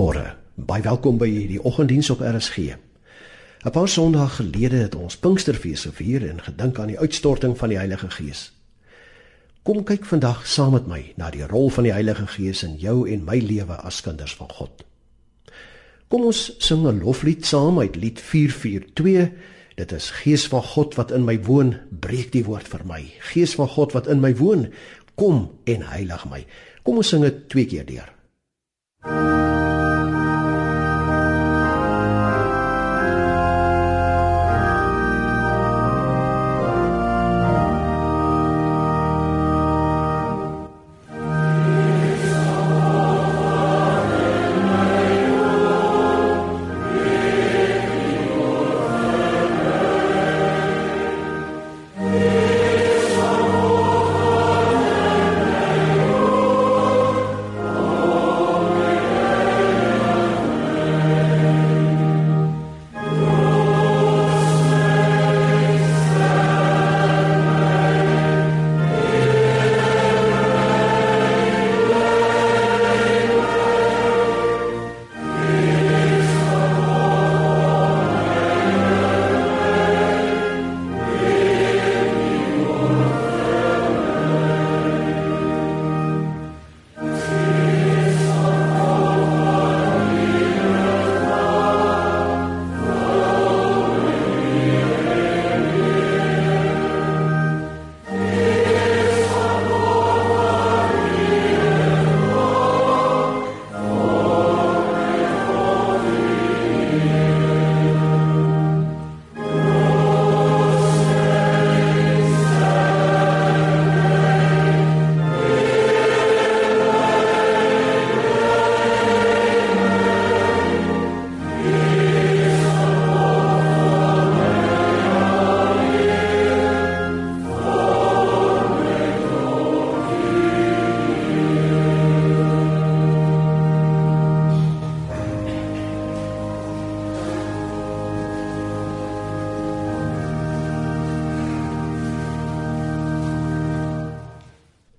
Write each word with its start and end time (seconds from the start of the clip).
Goeiemôre. 0.00 0.36
Baie 0.56 0.80
welkom 0.80 1.18
by 1.20 1.26
die 1.28 1.58
oggenddiens 1.60 2.08
op 2.10 2.22
RSG. 2.24 2.72
'n 3.64 3.70
Paar 3.70 3.88
Sondae 3.88 4.28
gelede 4.32 4.76
het 4.76 4.94
ons 4.94 5.16
Pinksterfees 5.16 5.82
gevier 5.84 6.28
en 6.28 6.40
gedink 6.40 6.78
aan 6.78 6.88
die 6.88 6.98
uitstorting 6.98 7.58
van 7.58 7.68
die 7.68 7.76
Heilige 7.76 8.10
Gees. 8.10 8.52
Kom 9.62 9.84
kyk 9.84 10.04
vandag 10.04 10.46
saam 10.46 10.72
met 10.72 10.86
my 10.86 11.12
na 11.16 11.30
die 11.30 11.46
rol 11.46 11.68
van 11.68 11.84
die 11.84 11.92
Heilige 11.92 12.26
Gees 12.26 12.62
in 12.62 12.76
jou 12.76 13.08
en 13.08 13.24
my 13.24 13.36
lewe 13.38 13.76
as 13.76 14.00
kinders 14.00 14.34
van 14.34 14.48
God. 14.48 14.70
Kom 16.08 16.24
ons 16.24 16.54
sing 16.58 16.86
'n 16.86 17.02
loflied 17.04 17.44
saam 17.46 17.78
uit 17.78 17.96
Lied 17.96 18.20
442. 18.20 19.28
Dit 19.74 19.92
is 19.92 20.10
Gees 20.10 20.46
van 20.48 20.62
God 20.62 20.94
wat 20.94 21.10
in 21.10 21.24
my 21.24 21.42
woon, 21.42 21.76
breek 21.90 22.32
die 22.32 22.44
woord 22.44 22.68
vir 22.68 22.80
my. 22.84 23.04
Gees 23.18 23.54
van 23.54 23.68
God 23.68 23.92
wat 23.92 24.06
in 24.06 24.20
my 24.20 24.36
woon, 24.36 24.72
kom 25.14 25.50
en 25.64 25.82
heilig 25.82 26.24
my. 26.30 26.46
Kom 26.82 26.96
ons 26.96 27.08
sing 27.08 27.22
dit 27.22 27.48
twee 27.48 27.66
keer 27.66 27.86
deur. 27.86 28.08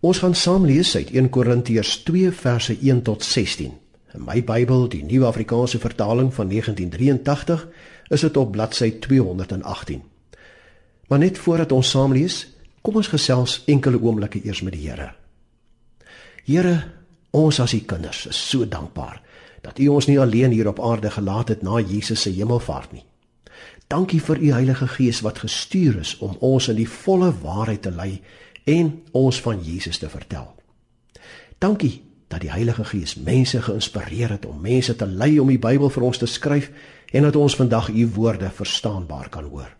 Ons 0.01 0.17
gaan 0.17 0.33
saam 0.33 0.63
lees 0.65 0.95
uit 0.97 1.11
1 1.13 1.27
Korintiërs 1.29 1.99
2 2.03 2.31
verse 2.33 2.73
1 2.73 3.01
tot 3.05 3.23
16. 3.23 3.73
In 4.17 4.23
my 4.25 4.39
Bybel, 4.43 4.87
die 4.89 5.03
Nuwe 5.05 5.27
Afrikaanse 5.29 5.77
Vertaling 5.79 6.31
van 6.33 6.49
1983, 6.49 7.67
is 8.09 8.25
dit 8.25 8.37
op 8.37 8.51
bladsy 8.51 8.89
218. 8.99 10.01
Maar 11.07 11.21
net 11.21 11.37
voordat 11.37 11.71
ons 11.71 11.89
saam 11.89 12.17
lees, 12.17 12.47
kom 12.81 12.97
ons 12.97 13.11
gesels 13.13 13.59
enkele 13.69 14.01
oomblikke 14.01 14.41
eers 14.41 14.63
met 14.65 14.73
die 14.73 14.87
Here. 14.89 15.11
Here, 16.49 16.75
ons 17.29 17.61
as 17.61 17.77
u 17.77 17.83
kinders 17.85 18.25
is 18.25 18.41
so 18.49 18.65
dankbaar 18.65 19.21
dat 19.61 19.77
u 19.79 19.87
ons 19.93 20.09
nie 20.09 20.17
alleen 20.19 20.51
hier 20.51 20.67
op 20.67 20.81
aarde 20.81 21.11
gelaat 21.13 21.53
het 21.53 21.61
na 21.61 21.77
Jesus 21.77 22.21
se 22.25 22.33
hemelvaart 22.33 22.91
nie. 22.97 23.05
Dankie 23.87 24.21
vir 24.23 24.39
u 24.41 24.51
Heilige 24.51 24.87
Gees 24.87 25.21
wat 25.21 25.43
gestuur 25.45 25.99
is 25.99 26.17
om 26.17 26.33
ons 26.39 26.71
in 26.73 26.79
die 26.79 26.89
volle 26.89 27.29
waarheid 27.43 27.81
te 27.85 27.91
lei 27.93 28.21
en 28.63 29.03
ons 29.11 29.41
van 29.41 29.59
Jesus 29.63 29.97
te 29.97 30.09
vertel. 30.09 30.47
Dankie 31.57 32.01
dat 32.31 32.41
die 32.41 32.51
Heilige 32.51 32.83
Gees 32.87 33.15
mense 33.15 33.61
geïnspireer 33.61 34.29
het 34.37 34.45
om 34.45 34.61
mense 34.61 34.95
te 34.95 35.05
lei 35.05 35.39
om 35.39 35.49
die 35.51 35.59
Bybel 35.59 35.91
vir 35.91 36.05
ons 36.07 36.21
te 36.21 36.29
skryf 36.29 36.71
en 37.11 37.27
dat 37.27 37.35
ons 37.35 37.55
vandag 37.55 37.89
u 37.89 38.07
woorde 38.15 38.49
verstaanbaar 38.49 39.29
kan 39.29 39.49
hoor. 39.51 39.75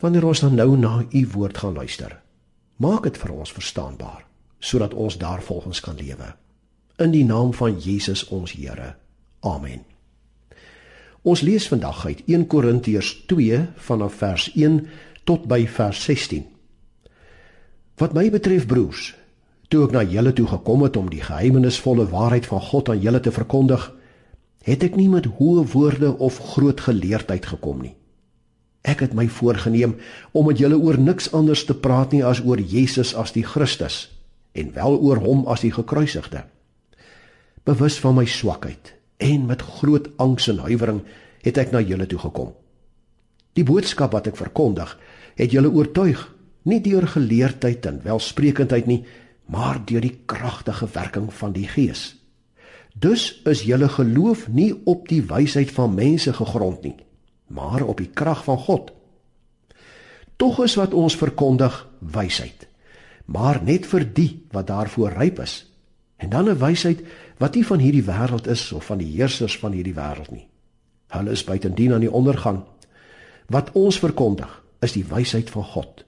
Wanneer 0.00 0.26
ons 0.28 0.40
dan 0.40 0.54
nou 0.54 0.76
na 0.76 1.04
u 1.10 1.26
woord 1.32 1.58
gaan 1.58 1.74
luister, 1.74 2.20
maak 2.76 3.08
dit 3.08 3.18
vir 3.18 3.32
ons 3.32 3.52
verstaanbaar 3.52 4.24
sodat 4.64 4.94
ons 4.94 5.18
daarvolgens 5.20 5.80
kan 5.80 5.96
lewe. 5.96 6.34
In 6.96 7.10
die 7.12 7.24
naam 7.24 7.52
van 7.52 7.76
Jesus 7.80 8.24
ons 8.32 8.52
Here. 8.52 8.94
Amen. 9.40 9.82
Ons 11.22 11.40
lees 11.40 11.68
vandag 11.68 12.06
uit 12.06 12.22
1 12.26 12.46
Korintiërs 12.46 13.24
2 13.26 13.60
vanaf 13.76 14.14
vers 14.20 14.50
1 14.54 14.86
tot 15.24 15.44
by 15.48 15.66
vers 15.68 16.04
16. 16.04 16.53
Wat 17.94 18.14
my 18.14 18.26
betref 18.26 18.64
broers, 18.66 19.12
toe 19.70 19.84
ek 19.86 19.92
na 19.94 20.00
julle 20.02 20.32
toe 20.34 20.48
gekom 20.50 20.80
het 20.82 20.96
om 20.98 21.10
die 21.12 21.22
geheimenisvolle 21.22 22.08
waarheid 22.10 22.48
van 22.50 22.62
God 22.62 22.88
aan 22.90 22.98
julle 22.98 23.20
te 23.22 23.30
verkondig, 23.30 23.84
het 24.66 24.82
ek 24.82 24.96
nie 24.98 25.06
met 25.12 25.28
hoë 25.38 25.62
woorde 25.70 26.10
of 26.18 26.40
groot 26.54 26.82
geleerdheid 26.82 27.46
gekom 27.46 27.84
nie. 27.84 27.94
Ek 28.82 29.04
het 29.04 29.14
my 29.14 29.28
voorgenem 29.30 29.94
om 30.32 30.50
met 30.50 30.58
julle 30.58 30.74
oor 30.74 30.98
niks 30.98 31.30
anders 31.32 31.62
te 31.68 31.76
praat 31.78 32.12
nie 32.12 32.24
as 32.26 32.42
oor 32.42 32.58
Jesus 32.58 33.14
as 33.14 33.30
die 33.36 33.46
Christus 33.46 34.08
en 34.58 34.74
wel 34.74 34.98
oor 34.98 35.22
hom 35.22 35.46
as 35.46 35.62
die 35.62 35.72
gekruisigde. 35.72 36.42
Bewus 37.64 38.00
van 38.02 38.18
my 38.18 38.26
swakheid 38.26 38.96
en 39.22 39.46
met 39.46 39.62
groot 39.62 40.10
angs 40.18 40.50
en 40.50 40.64
huiwering 40.66 41.04
het 41.46 41.62
ek 41.62 41.70
na 41.70 41.78
julle 41.78 42.10
toe 42.10 42.18
gekom. 42.18 42.50
Die 43.54 43.64
boodskap 43.64 44.12
wat 44.18 44.26
ek 44.26 44.36
verkondig, 44.40 44.98
het 45.38 45.54
julle 45.54 45.70
oortuig 45.70 46.33
nie 46.64 46.80
deur 46.80 47.06
geleerdheid 47.08 47.86
en 47.86 48.00
welsprekendheid 48.04 48.86
nie, 48.88 49.04
maar 49.44 49.80
deur 49.84 50.00
die 50.00 50.16
kragtige 50.26 50.88
werking 50.92 51.28
van 51.32 51.52
die 51.52 51.66
Gees. 51.68 52.14
Dus 52.94 53.42
is 53.44 53.64
julle 53.66 53.88
geloof 53.88 54.46
nie 54.48 54.70
op 54.84 55.08
die 55.10 55.22
wysheid 55.28 55.72
van 55.74 55.94
mense 55.94 56.32
gegrond 56.32 56.82
nie, 56.86 56.96
maar 57.46 57.82
op 57.82 57.98
die 58.00 58.08
krag 58.08 58.44
van 58.46 58.58
God. 58.58 58.92
Tog 60.36 60.62
is 60.64 60.76
wat 60.78 60.94
ons 60.94 61.16
verkondig 61.16 61.76
wysheid, 61.98 62.66
maar 63.26 63.60
net 63.62 63.86
vir 63.86 64.06
die 64.14 64.30
wat 64.54 64.70
daarvoor 64.70 65.18
ryp 65.18 65.42
is. 65.44 65.64
En 66.16 66.30
dan 66.30 66.48
'n 66.48 66.58
wysheid 66.58 67.04
wat 67.38 67.54
nie 67.54 67.66
van 67.66 67.78
hierdie 67.78 68.06
wêreld 68.06 68.46
is 68.46 68.72
of 68.72 68.84
van 68.84 68.98
die 68.98 69.12
heersers 69.16 69.58
van 69.58 69.72
hierdie 69.72 69.94
wêreld 69.94 70.30
nie. 70.30 70.48
Hulle 71.08 71.30
is 71.30 71.44
buitendien 71.44 71.92
aan 71.92 72.00
die 72.00 72.12
ondergang. 72.12 72.62
Wat 73.46 73.72
ons 73.72 73.98
verkondig, 73.98 74.62
is 74.80 74.92
die 74.92 75.04
wysheid 75.04 75.50
van 75.50 75.64
God 75.64 76.04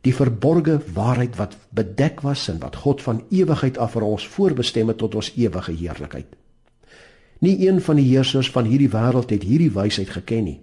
die 0.00 0.14
verborgde 0.14 0.80
waarheid 0.94 1.36
wat 1.36 1.56
bedek 1.76 2.20
was 2.24 2.48
en 2.48 2.58
wat 2.58 2.76
God 2.76 3.02
van 3.02 3.24
ewigheid 3.30 3.78
af 3.78 3.92
vir 3.96 4.06
ons 4.06 4.26
voorbestem 4.28 4.88
het 4.88 4.98
tot 4.98 5.14
ons 5.14 5.32
ewige 5.36 5.72
heerlikheid. 5.72 6.36
Nie 7.40 7.56
een 7.68 7.80
van 7.80 7.96
die 7.96 8.08
heersers 8.08 8.50
van 8.50 8.64
hierdie 8.64 8.90
wêreld 8.92 9.32
het 9.32 9.44
hierdie 9.44 9.72
wysheid 9.72 10.10
geken 10.10 10.44
nie. 10.44 10.60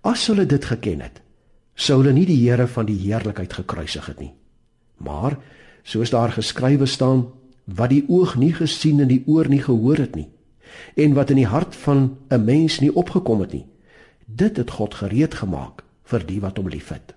As 0.00 0.26
hulle 0.26 0.46
dit 0.46 0.64
geken 0.64 1.00
het, 1.00 1.20
sou 1.74 2.00
hulle 2.00 2.12
nie 2.12 2.26
die 2.26 2.40
Here 2.40 2.66
van 2.66 2.86
die 2.88 2.98
heerlikheid 2.98 3.52
gekruisig 3.52 4.06
het 4.06 4.20
nie. 4.20 4.32
Maar 4.96 5.38
soos 5.82 6.10
daar 6.10 6.32
geskrywe 6.32 6.86
staan, 6.86 7.26
wat 7.64 7.92
die 7.92 8.04
oog 8.08 8.36
nie 8.36 8.52
gesien 8.52 9.00
en 9.00 9.08
die 9.08 9.22
oor 9.26 9.48
nie 9.48 9.62
gehoor 9.62 10.00
het 10.02 10.16
nie, 10.16 10.28
en 10.96 11.14
wat 11.14 11.30
in 11.30 11.42
die 11.42 11.48
hart 11.48 11.76
van 11.76 12.16
'n 12.30 12.44
mens 12.44 12.80
nie 12.80 12.94
opgekom 12.94 13.40
het 13.40 13.52
nie, 13.52 13.66
dit 14.26 14.56
het 14.56 14.70
God 14.70 14.94
gereed 14.94 15.34
gemaak 15.34 15.84
vir 16.04 16.26
die 16.26 16.40
wat 16.40 16.56
hom 16.56 16.68
liefhet. 16.68 17.14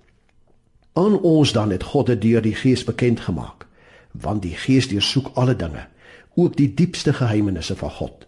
Aan 0.95 1.19
ons 1.21 1.51
dan 1.51 1.71
het 1.75 1.83
God 1.83 2.07
dit 2.07 2.21
deur 2.21 2.41
die 2.41 2.55
Gees 2.55 2.83
bekend 2.87 3.19
gemaak, 3.19 3.67
want 4.11 4.41
die 4.41 4.55
Gees 4.55 4.87
deursoek 4.87 5.33
alle 5.35 5.55
dinge, 5.55 5.87
ook 6.35 6.55
die 6.55 6.73
diepste 6.73 7.13
geheimenisse 7.13 7.75
van 7.75 7.91
God. 7.91 8.25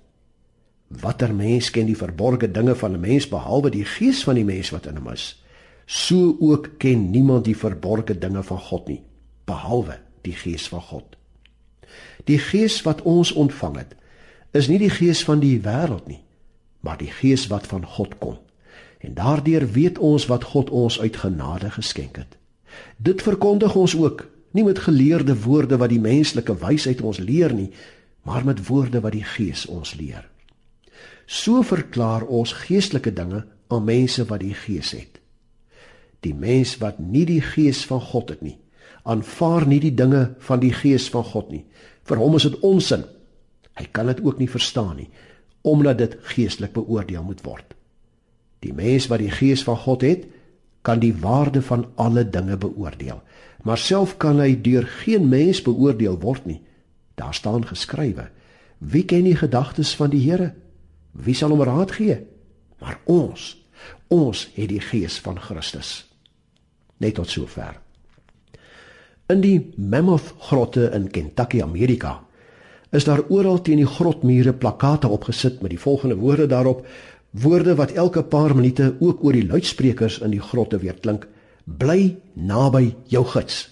Watter 0.87 1.33
mens 1.35 1.69
ken 1.69 1.87
die 1.89 1.97
verborgde 1.97 2.47
dinge 2.51 2.75
van 2.75 2.91
'n 2.95 2.99
mens 2.99 3.27
behalwe 3.27 3.69
die 3.69 3.85
gees 3.85 4.23
van 4.23 4.35
die 4.35 4.45
mens 4.45 4.69
wat 4.69 4.85
in 4.85 4.95
hom 4.95 5.11
is? 5.11 5.43
So 5.85 6.35
ook 6.39 6.69
ken 6.77 7.11
niemand 7.11 7.45
die 7.45 7.57
verborgde 7.57 8.17
dinge 8.17 8.43
van 8.43 8.59
God 8.59 8.87
nie 8.87 9.03
behalwe 9.45 9.99
die 10.21 10.33
gees 10.33 10.67
van 10.67 10.81
God. 10.81 11.17
Die 12.23 12.39
gees 12.39 12.81
wat 12.81 13.01
ons 13.01 13.31
ontvang 13.31 13.77
het, 13.77 13.95
is 14.51 14.67
nie 14.67 14.77
die 14.77 14.89
gees 14.89 15.23
van 15.23 15.39
die 15.39 15.59
wêreld 15.59 16.07
nie, 16.07 16.23
maar 16.79 16.97
die 16.97 17.11
gees 17.11 17.47
wat 17.47 17.67
van 17.67 17.85
God 17.85 18.17
kom. 18.17 18.37
En 18.99 19.13
daardeur 19.13 19.71
weet 19.71 19.97
ons 19.97 20.25
wat 20.25 20.43
God 20.43 20.69
ons 20.69 20.99
uit 20.99 21.15
genade 21.15 21.71
geskenk 21.71 22.15
het. 22.15 22.37
Dit 22.97 23.21
verkondig 23.21 23.75
ons 23.75 23.95
ook, 23.95 24.25
nie 24.51 24.63
met 24.63 24.79
geleerde 24.79 25.35
woorde 25.43 25.77
wat 25.77 25.91
die 25.93 26.01
menslike 26.01 26.55
wysheid 26.57 27.01
ons 27.01 27.19
leer 27.21 27.53
nie, 27.53 27.69
maar 28.27 28.45
met 28.45 28.65
woorde 28.67 28.99
wat 29.03 29.13
die 29.15 29.25
Gees 29.25 29.65
ons 29.65 29.93
leer. 29.95 30.25
So 31.27 31.61
verklaar 31.61 32.25
ons 32.25 32.53
geestelike 32.65 33.13
dinge 33.13 33.43
aan 33.67 33.83
mense 33.83 34.25
wat 34.25 34.41
die 34.43 34.55
Gees 34.55 34.93
het. 34.95 35.19
Die 36.25 36.33
mens 36.33 36.77
wat 36.81 36.99
nie 36.99 37.25
die 37.27 37.41
Gees 37.43 37.83
van 37.85 38.01
God 38.01 38.31
het 38.33 38.41
nie, 38.41 38.57
aanvaar 39.07 39.67
nie 39.67 39.79
die 39.83 39.93
dinge 39.95 40.33
van 40.43 40.59
die 40.63 40.73
Gees 40.73 41.07
van 41.11 41.23
God 41.23 41.51
nie. 41.51 41.63
Vir 42.07 42.19
hom 42.19 42.35
is 42.39 42.47
dit 42.47 42.59
onsin. 42.65 43.05
Hy 43.77 43.85
kan 43.91 44.09
dit 44.09 44.23
ook 44.25 44.39
nie 44.41 44.49
verstaan 44.49 44.95
nie, 44.97 45.09
omdat 45.67 45.99
dit 46.01 46.15
geestelik 46.33 46.73
beoordeel 46.75 47.23
moet 47.23 47.43
word. 47.45 47.75
Die 48.65 48.73
mens 48.73 49.07
wat 49.11 49.21
die 49.21 49.31
Gees 49.31 49.63
van 49.63 49.77
God 49.83 50.03
het, 50.07 50.25
kan 50.81 50.99
die 50.99 51.13
waarde 51.13 51.61
van 51.61 51.85
alle 51.95 52.29
dinge 52.29 52.57
beoordeel, 52.57 53.21
maar 53.63 53.77
self 53.77 54.17
kan 54.17 54.39
hy 54.39 54.53
deur 54.61 54.85
geen 55.03 55.27
mens 55.29 55.61
beoordeel 55.61 56.19
word 56.19 56.45
nie. 56.45 56.61
Daar 57.15 57.33
staan 57.33 57.65
geskrywe: 57.65 58.29
Wie 58.77 59.05
ken 59.05 59.23
die 59.23 59.35
gedagtes 59.35 59.95
van 59.95 60.09
die 60.09 60.21
Here? 60.29 60.53
Wie 61.11 61.35
sal 61.35 61.49
hom 61.49 61.63
raad 61.65 61.91
gee? 61.97 62.19
Maar 62.79 62.99
ons, 63.05 63.55
ons 64.07 64.45
het 64.53 64.69
die 64.69 64.81
Gees 64.81 65.17
van 65.19 65.39
Christus. 65.41 66.05
Net 66.97 67.17
tot 67.17 67.29
sover. 67.29 67.79
In 69.27 69.41
die 69.41 69.73
Mammoth 69.75 70.33
grotte 70.39 70.91
in 70.95 71.09
Kentucky, 71.11 71.61
Amerika, 71.61 72.21
is 72.95 73.03
daar 73.03 73.25
oral 73.27 73.59
teen 73.61 73.81
die 73.81 73.89
grotmure 73.89 74.53
plakate 74.53 75.09
opgesit 75.11 75.61
met 75.61 75.73
die 75.73 75.81
volgende 75.81 76.15
woorde 76.15 76.47
daarop: 76.47 76.85
woorde 77.31 77.75
wat 77.75 77.91
elke 77.91 78.23
paar 78.23 78.55
minute 78.55 78.95
ook 78.99 79.23
oor 79.23 79.33
die 79.33 79.47
luidsprekers 79.47 80.19
in 80.19 80.31
die 80.31 80.41
grotte 80.41 80.79
weer 80.79 80.95
klink 80.99 81.27
bly 81.65 82.15
naby 82.33 82.95
jou 83.11 83.25
gids. 83.25 83.67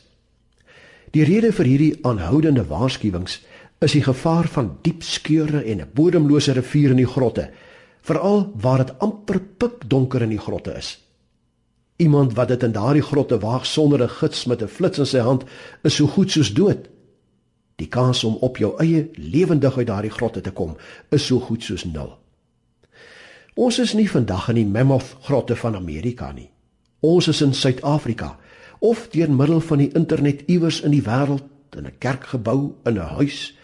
Die 1.16 1.24
rede 1.24 1.54
vir 1.56 1.66
hierdie 1.66 1.94
aanhoudende 2.04 2.66
waarskuwings 2.68 3.40
is 3.80 3.96
die 3.96 4.04
gevaar 4.04 4.48
van 4.52 4.74
diep 4.84 5.04
skeure 5.04 5.64
en 5.64 5.82
'n 5.82 5.92
bodemlose 5.94 6.52
rivier 6.52 6.92
in 6.92 6.98
die 7.04 7.14
grotte 7.14 7.50
veral 8.02 8.52
waar 8.62 8.78
dit 8.78 9.00
amper 9.00 9.40
pikdonker 9.40 10.22
in 10.22 10.30
die 10.30 10.44
grotte 10.48 10.76
is. 10.78 11.00
Iemand 11.98 12.34
wat 12.34 12.48
dit 12.48 12.64
in 12.64 12.72
daardie 12.72 13.02
grotte 13.02 13.40
waag 13.40 13.66
sonder 13.66 14.04
'n 14.04 14.10
gids 14.10 14.46
met 14.46 14.62
'n 14.62 14.68
flits 14.68 15.00
in 15.00 15.06
sy 15.06 15.20
hand 15.20 15.44
is 15.84 15.96
so 15.96 16.08
goed 16.08 16.32
soos 16.32 16.54
dood. 16.54 16.90
Die 17.76 17.88
kans 17.88 18.24
om 18.24 18.36
op 18.36 18.58
jou 18.58 18.78
eie 18.80 19.10
lewendig 19.14 19.78
uit 19.78 19.88
daardie 19.88 20.12
grotte 20.12 20.42
te 20.42 20.52
kom 20.52 20.78
is 21.10 21.26
so 21.26 21.40
goed 21.40 21.64
soos 21.64 21.86
nul 21.86 22.25
Ons 23.56 23.78
is 23.80 23.94
nie 23.96 24.10
vandag 24.12 24.50
in 24.52 24.58
die 24.60 24.68
Mammoth 24.68 25.14
grotte 25.24 25.56
van 25.56 25.78
Amerika 25.80 26.28
nie. 26.36 26.50
Ons 27.00 27.30
is 27.32 27.40
in 27.40 27.54
Suid-Afrika 27.56 28.34
of 28.84 29.06
deur 29.14 29.32
middel 29.32 29.62
van 29.64 29.80
die 29.80 29.94
internet 29.96 30.42
iewers 30.52 30.82
in 30.84 30.92
die 30.92 31.06
wêreld 31.06 31.46
in 31.80 31.88
'n 31.88 31.96
kerkgebou, 32.00 32.76
in 32.84 33.00
'n 33.00 33.16
huis, 33.16 33.56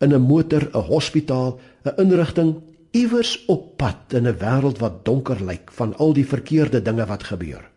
in 0.00 0.12
'n 0.12 0.20
motor, 0.20 0.68
'n 0.68 0.84
hospitaal, 0.90 1.58
'n 1.84 1.96
inrigting 1.96 2.60
iewers 2.92 3.44
op 3.46 3.76
pad 3.76 4.12
in 4.12 4.28
'n 4.28 4.36
wêreld 4.36 4.78
wat 4.78 5.04
donker 5.04 5.40
lyk 5.44 5.72
van 5.72 5.96
al 5.96 6.12
die 6.12 6.26
verkeerde 6.26 6.82
dinge 6.82 7.06
wat 7.06 7.24
gebeur. 7.24 7.70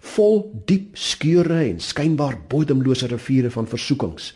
Vol 0.00 0.52
diep 0.66 0.96
skeure 0.96 1.64
en 1.64 1.80
skynbaar 1.80 2.36
bodemlose 2.48 3.06
riviere 3.06 3.50
van 3.50 3.66
versoekings, 3.66 4.34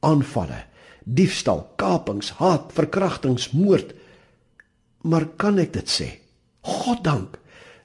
aanvalle, 0.00 0.62
diefstal, 1.04 1.70
kapings, 1.76 2.30
haat, 2.30 2.72
verkrachtings, 2.72 3.50
moord, 3.50 3.94
Maar 5.04 5.26
kan 5.36 5.58
ek 5.60 5.74
dit 5.76 5.90
sê? 5.90 6.08
God 6.64 7.04
dank. 7.04 7.36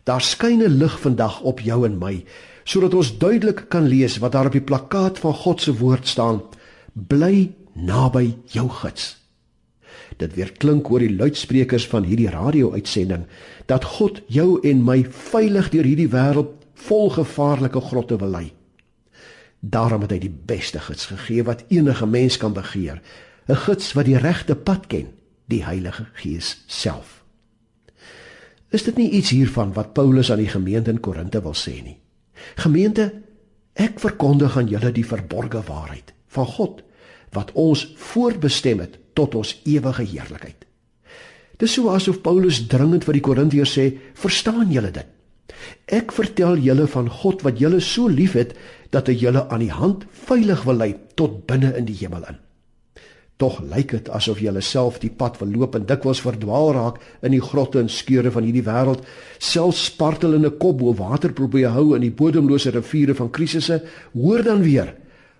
Daar 0.08 0.24
skyn 0.24 0.64
'n 0.64 0.80
lig 0.80 1.00
vandag 1.00 1.42
op 1.42 1.60
jou 1.60 1.86
en 1.86 1.98
my 1.98 2.24
sodat 2.64 2.94
ons 2.94 3.18
duidelik 3.18 3.66
kan 3.70 3.88
lees 3.88 4.18
wat 4.18 4.32
daar 4.32 4.46
op 4.46 4.52
die 4.52 4.62
plakkaat 4.62 5.20
van 5.20 5.34
God 5.34 5.62
se 5.62 5.74
woord 5.78 6.08
staan. 6.08 6.42
Bly 6.94 7.52
naby 7.74 8.36
jou 8.46 8.70
gids. 8.70 9.18
Dit 10.18 10.36
weer 10.36 10.52
klink 10.52 10.92
oor 10.92 11.00
die 11.00 11.16
luidsprekers 11.16 11.88
van 11.88 12.04
hierdie 12.04 12.30
radio-uitsending 12.30 13.26
dat 13.66 13.84
God 13.84 14.22
jou 14.28 14.60
en 14.62 14.84
my 14.84 15.04
veilig 15.10 15.70
deur 15.70 15.84
hierdie 15.84 16.10
wêreld 16.10 16.54
vol 16.74 17.10
gevaarlike 17.10 17.82
grotte 17.82 18.18
wil 18.18 18.30
lei. 18.30 18.54
Daarom 19.60 20.02
het 20.02 20.12
hy 20.12 20.20
die 20.20 20.40
beste 20.46 20.80
gids 20.80 21.06
gegee 21.06 21.44
wat 21.44 21.66
enige 21.68 22.06
mens 22.06 22.38
kan 22.38 22.54
begeer, 22.54 23.02
'n 23.48 23.56
gids 23.56 23.94
wat 23.94 24.06
die 24.06 24.18
regte 24.18 24.56
pad 24.56 24.88
ken 24.88 25.19
die 25.50 25.64
Heilige 25.66 26.06
Gees 26.22 26.60
self. 26.68 27.20
Is 28.70 28.86
dit 28.86 29.00
nie 29.02 29.10
iets 29.18 29.32
hiervan 29.34 29.74
wat 29.74 29.96
Paulus 29.98 30.30
aan 30.32 30.44
die 30.44 30.52
gemeente 30.52 30.94
in 30.94 31.02
Korinte 31.02 31.42
wil 31.42 31.58
sê 31.58 31.80
nie? 31.82 31.98
Gemeente, 32.62 33.10
ek 33.74 34.00
verkondig 34.02 34.58
aan 34.58 34.70
julle 34.70 34.92
die 34.94 35.06
verborgde 35.06 35.64
waarheid 35.66 36.14
van 36.30 36.46
God 36.46 36.84
wat 37.34 37.54
ons 37.58 37.88
voorbestem 37.98 38.82
het 38.84 38.98
tot 39.18 39.36
ons 39.38 39.56
ewige 39.66 40.06
heerlikheid. 40.06 40.66
Dis 41.60 41.74
so 41.76 41.90
asof 41.92 42.22
Paulus 42.24 42.62
dringend 42.72 43.06
vir 43.08 43.18
die 43.18 43.26
Korintiërs 43.26 43.74
sê, 43.78 43.86
"Verstaan 44.14 44.72
julle 44.72 44.92
dit? 44.92 45.06
Ek 45.88 46.12
vertel 46.12 46.58
julle 46.58 46.88
van 46.88 47.10
God 47.10 47.42
wat 47.42 47.60
julle 47.60 47.80
so 47.80 48.08
liefhet 48.08 48.54
dat 48.92 49.08
hy 49.08 49.14
julle 49.14 49.50
aan 49.50 49.60
die 49.60 49.72
hand 49.72 50.06
veilig 50.12 50.64
wil 50.64 50.76
lei 50.76 50.96
tot 51.16 51.48
binne 51.48 51.76
in 51.76 51.86
die 51.86 51.98
hemel 51.98 52.24
in." 52.30 52.38
Tog 53.40 53.62
lyk 53.64 53.94
dit 53.96 54.10
asof 54.12 54.42
jy 54.44 54.52
jouself 54.52 54.98
die 55.00 55.12
pad 55.16 55.38
verloop 55.40 55.78
en 55.78 55.86
dikwels 55.88 56.20
verdwaal 56.20 56.74
raak 56.76 56.98
in 57.24 57.32
die 57.32 57.44
grotte 57.44 57.80
en 57.80 57.88
skeure 57.88 58.34
van 58.36 58.44
hierdie 58.44 58.66
wêreld, 58.66 59.06
selfs 59.40 59.86
spartel 59.88 60.36
in 60.36 60.46
'n 60.46 60.58
kop 60.60 60.80
bo 60.80 60.94
water 60.94 61.32
probeer 61.32 61.72
hou 61.72 61.96
in 61.96 62.02
die 62.02 62.12
bodemlose 62.12 62.72
riviere 62.72 63.16
van 63.16 63.32
krisisse. 63.32 63.82
Hoor 64.14 64.44
dan 64.44 64.62
weer, 64.62 64.96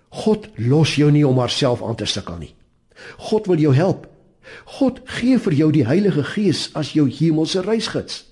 God 0.08 0.48
los 0.56 0.96
jou 0.96 1.10
nie 1.10 1.26
om 1.26 1.38
haarself 1.38 1.82
aan 1.82 1.96
te 1.96 2.06
sukkel 2.06 2.38
nie. 2.38 2.54
God 3.18 3.46
wil 3.46 3.58
jou 3.58 3.74
help. 3.74 4.06
God 4.64 5.00
gee 5.04 5.38
vir 5.38 5.52
jou 5.52 5.70
die 5.72 5.86
Heilige 5.86 6.24
Gees 6.24 6.70
as 6.74 6.92
jou 6.92 7.08
hemelse 7.08 7.60
reisgids. 7.60 8.24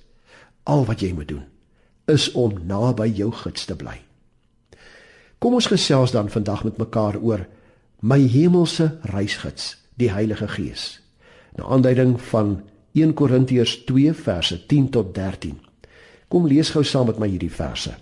Al 0.64 0.84
wat 0.84 1.00
jy 1.00 1.12
moet 1.12 1.28
doen 1.28 1.44
is 2.08 2.32
om 2.32 2.54
naby 2.66 3.12
jou 3.12 3.30
gids 3.32 3.66
te 3.68 3.76
bly. 3.76 4.00
Kom 5.38 5.54
ons 5.54 5.66
gesels 5.66 6.10
dan 6.10 6.30
vandag 6.32 6.64
met 6.64 6.78
mekaar 6.78 7.18
oor 7.20 7.46
my 8.00 8.18
hemelse 8.30 8.98
reisgids, 9.02 9.76
die 9.98 10.12
Heilige 10.12 10.48
Gees. 10.48 11.00
Na 11.56 11.64
aanduiding 11.64 12.20
van 12.30 12.62
1 12.94 13.14
Korintiërs 13.14 13.84
2 13.84 14.12
verse 14.14 14.66
10 14.66 14.90
tot 14.90 15.14
13. 15.14 15.58
Kom 16.28 16.46
lees 16.46 16.70
gou 16.70 16.84
saam 16.84 17.08
met 17.10 17.18
my 17.18 17.28
hierdie 17.28 17.50
verse. 17.50 17.96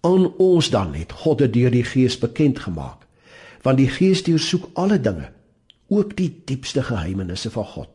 Aan 0.00 0.26
ons 0.42 0.70
dan 0.70 0.94
het 0.94 1.12
God 1.12 1.38
dit 1.44 1.52
deur 1.52 1.70
die 1.70 1.84
Gees 1.86 2.18
bekend 2.18 2.58
gemaak, 2.58 3.06
want 3.62 3.78
die 3.78 3.90
Gees 3.90 4.24
deursoek 4.26 4.70
alle 4.74 4.98
dinge, 5.00 5.30
ook 5.88 6.16
die 6.16 6.30
diepste 6.44 6.82
geheimenisse 6.82 7.50
van 7.50 7.64
God. 7.64 7.90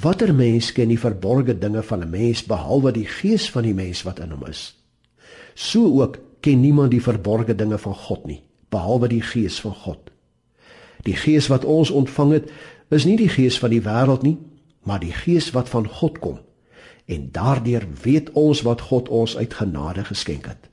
Watter 0.00 0.32
mens 0.34 0.72
ken 0.72 0.88
die 0.88 1.00
verborgde 1.00 1.58
dinge 1.58 1.82
van 1.82 2.00
'n 2.00 2.10
mens 2.10 2.44
behalwe 2.44 2.92
die 2.92 3.06
Gees 3.06 3.50
van 3.50 3.62
die 3.62 3.74
mens 3.74 4.02
wat 4.02 4.18
in 4.18 4.30
hom 4.30 4.46
is? 4.46 4.76
So 5.54 6.00
ook 6.00 6.18
ken 6.40 6.60
niemand 6.60 6.90
die 6.90 7.02
verborgde 7.02 7.54
dinge 7.54 7.78
van 7.78 7.94
God 7.94 8.26
nie 8.26 8.42
behalwe 8.70 9.08
die 9.10 9.22
gees 9.22 9.60
van 9.60 9.74
God. 9.74 10.10
Die 11.06 11.16
gees 11.16 11.48
wat 11.48 11.64
ons 11.64 11.90
ontvang 11.90 12.32
het, 12.32 12.50
is 12.90 13.06
nie 13.06 13.16
die 13.16 13.30
gees 13.30 13.58
van 13.58 13.72
die 13.72 13.82
wêreld 13.84 14.24
nie, 14.26 14.36
maar 14.82 15.00
die 15.00 15.14
gees 15.14 15.50
wat 15.54 15.68
van 15.68 15.88
God 15.88 16.18
kom. 16.18 16.38
En 17.10 17.28
daardeur 17.32 17.86
weet 18.02 18.30
ons 18.38 18.62
wat 18.66 18.88
God 18.90 19.08
ons 19.08 19.36
uit 19.36 19.54
genade 19.54 20.04
geskenk 20.04 20.46
het. 20.46 20.68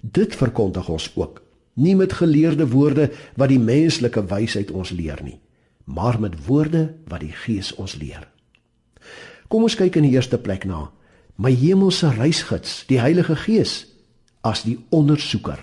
Dit 0.00 0.36
verkondig 0.36 0.88
ons 0.88 1.10
ook, 1.14 1.42
nie 1.74 1.96
met 1.96 2.12
geleerde 2.12 2.68
woorde 2.68 3.10
wat 3.38 3.48
die 3.48 3.60
menslike 3.62 4.26
wysheid 4.28 4.70
ons 4.70 4.90
leer 4.90 5.22
nie, 5.22 5.38
maar 5.84 6.20
met 6.20 6.36
woorde 6.46 6.94
wat 7.08 7.22
die 7.24 7.32
gees 7.44 7.72
ons 7.74 7.96
leer. 7.96 8.28
Kom 9.48 9.64
ons 9.66 9.76
kyk 9.78 9.96
in 10.00 10.08
die 10.08 10.14
eerste 10.16 10.38
plek 10.38 10.66
na 10.68 10.90
my 11.42 11.50
hemelse 11.56 12.10
reisgids, 12.12 12.82
die 12.86 13.00
Heilige 13.00 13.34
Gees, 13.40 13.86
as 14.44 14.62
die 14.66 14.76
ondersoeker. 14.94 15.58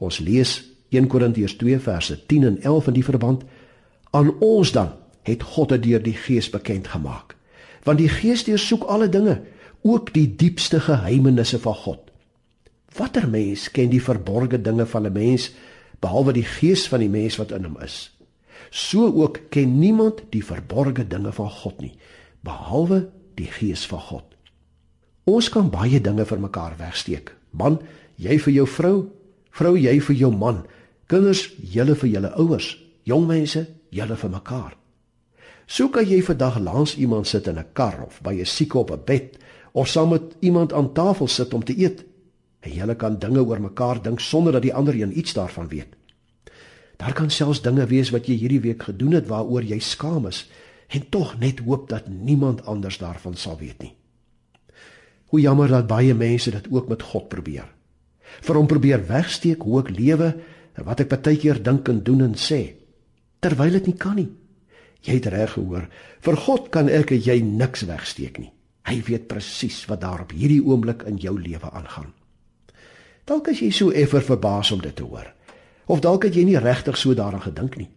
Ons 0.00 0.18
lees 0.22 0.62
1 0.88 1.06
Korintiërs 1.06 1.56
2 1.56 1.78
verse 1.78 2.26
10 2.26 2.44
en 2.44 2.62
11 2.62 2.86
in 2.86 2.96
die 2.98 3.04
verband 3.04 3.44
aan 4.10 4.32
ons 4.40 4.72
dan 4.72 4.92
het 5.28 5.42
God 5.42 5.68
dit 5.68 5.82
deur 5.82 6.02
die 6.02 6.16
Gees 6.16 6.50
bekend 6.50 6.88
gemaak. 6.88 7.36
Want 7.84 8.00
die 8.00 8.08
Gees 8.08 8.44
deursoek 8.44 8.86
alle 8.88 9.08
dinge, 9.08 9.40
ook 9.82 10.12
die 10.14 10.26
diepste 10.36 10.80
geheimenisse 10.80 11.58
van 11.58 11.74
God. 11.74 12.00
Watter 12.96 13.28
mens 13.28 13.68
ken 13.70 13.92
die 13.92 14.02
verborgde 14.02 14.60
dinge 14.60 14.86
van 14.86 15.06
'n 15.06 15.12
mens 15.12 15.50
behalwe 16.00 16.32
die 16.32 16.46
Gees 16.46 16.88
van 16.88 17.00
die 17.00 17.08
mens 17.08 17.36
wat 17.36 17.52
in 17.52 17.64
hom 17.64 17.76
is? 17.82 18.16
So 18.70 19.12
ook 19.12 19.40
ken 19.50 19.78
niemand 19.78 20.22
die 20.30 20.44
verborgde 20.44 21.06
dinge 21.06 21.32
van 21.32 21.50
God 21.50 21.80
nie, 21.80 21.94
behalwe 22.40 23.08
die 23.34 23.46
Gees 23.46 23.86
van 23.86 24.00
God. 24.00 24.24
Ons 25.24 25.48
kan 25.48 25.70
baie 25.70 26.00
dinge 26.00 26.24
vir 26.24 26.40
mekaar 26.40 26.74
wegsteek. 26.78 27.36
Man, 27.50 27.80
jy 28.16 28.38
vir 28.38 28.52
jou 28.52 28.66
vrou, 28.66 29.06
vrou 29.58 29.74
jy 29.76 29.98
vir 30.00 30.16
jou 30.16 30.30
man, 30.34 30.62
kinders 31.10 31.48
julle 31.58 31.96
vir 31.98 32.08
julle 32.08 32.30
ouers, 32.38 32.76
jong 33.08 33.26
mense 33.26 33.64
julle 33.90 34.16
vir 34.16 34.30
mekaar. 34.30 34.74
So 35.68 35.90
kan 35.92 36.06
jy 36.08 36.22
vandag 36.24 36.60
langs 36.64 36.96
iemand 36.96 37.28
sit 37.28 37.46
in 37.46 37.58
'n 37.58 37.72
kar 37.72 38.04
of 38.06 38.20
by 38.22 38.32
'n 38.32 38.46
sieke 38.46 38.78
op 38.78 38.90
'n 38.90 39.04
bed 39.04 39.38
of 39.72 39.88
saam 39.88 40.08
met 40.10 40.22
iemand 40.40 40.72
aan 40.72 40.92
tafel 40.92 41.28
sit 41.28 41.54
om 41.54 41.64
te 41.64 41.78
eet. 41.78 42.04
En 42.60 42.72
julle 42.72 42.94
kan 42.94 43.18
dinge 43.18 43.44
oor 43.44 43.60
mekaar 43.60 44.02
dink 44.02 44.20
sonder 44.20 44.52
dat 44.52 44.62
die 44.62 44.74
ander 44.74 44.94
een 44.94 45.18
iets 45.18 45.32
daarvan 45.32 45.68
weet. 45.68 45.96
Daar 46.96 47.12
kan 47.12 47.30
selfs 47.30 47.62
dinge 47.62 47.86
wees 47.86 48.10
wat 48.10 48.26
jy 48.26 48.34
hierdie 48.34 48.60
week 48.60 48.82
gedoen 48.82 49.12
het 49.12 49.26
waaroor 49.26 49.62
jy 49.62 49.78
skaam 49.78 50.26
is 50.26 50.48
en 50.88 51.08
tog 51.08 51.38
net 51.38 51.58
hoop 51.58 51.88
dat 51.88 52.08
niemand 52.08 52.64
anders 52.66 52.98
daarvan 52.98 53.34
sal 53.34 53.58
weet 53.58 53.78
nie. 53.82 53.94
Hoe 55.26 55.40
jammer 55.40 55.68
dat 55.68 55.86
baie 55.86 56.14
mense 56.14 56.50
dit 56.50 56.66
ook 56.70 56.88
met 56.88 57.02
God 57.02 57.28
probeer. 57.28 57.77
Vir 58.42 58.58
hom 58.58 58.68
probeer 58.70 59.04
wegsteek 59.08 59.62
hoe 59.66 59.80
ek 59.82 59.94
lewe 59.94 60.34
en 60.78 60.86
wat 60.86 61.00
ek 61.04 61.10
baie 61.14 61.38
keer 61.40 61.62
dink 61.62 61.88
en 61.88 62.02
doen 62.04 62.26
en 62.28 62.36
sê 62.38 62.62
terwyl 63.38 63.76
dit 63.78 63.86
nie 63.86 63.98
kan 63.98 64.16
nie. 64.18 64.28
Jy 65.06 65.20
het 65.20 65.28
reg 65.30 65.52
gehoor. 65.54 65.84
Vir 66.26 66.36
God 66.42 66.70
kan 66.74 66.88
ek 66.90 67.12
en 67.14 67.22
jy 67.22 67.38
niks 67.44 67.84
wegsteek 67.86 68.40
nie. 68.42 68.50
Hy 68.88 69.02
weet 69.06 69.28
presies 69.30 69.84
wat 69.86 70.02
daar 70.02 70.24
op 70.24 70.32
hierdie 70.34 70.62
oomblik 70.64 71.04
in 71.06 71.20
jou 71.22 71.36
lewe 71.38 71.70
aangaan. 71.70 72.10
Dalk 73.28 73.50
as 73.52 73.60
jy 73.60 73.68
so 73.74 73.92
effer 73.92 74.24
verbaas 74.24 74.72
om 74.72 74.80
dit 74.82 74.94
te 74.96 75.04
hoor. 75.04 75.28
Of 75.86 76.00
dalk 76.04 76.24
het 76.26 76.36
jy 76.36 76.46
nie 76.48 76.60
regtig 76.60 76.96
so 76.96 77.14
daaraan 77.14 77.44
gedink 77.44 77.76
nie. 77.76 77.90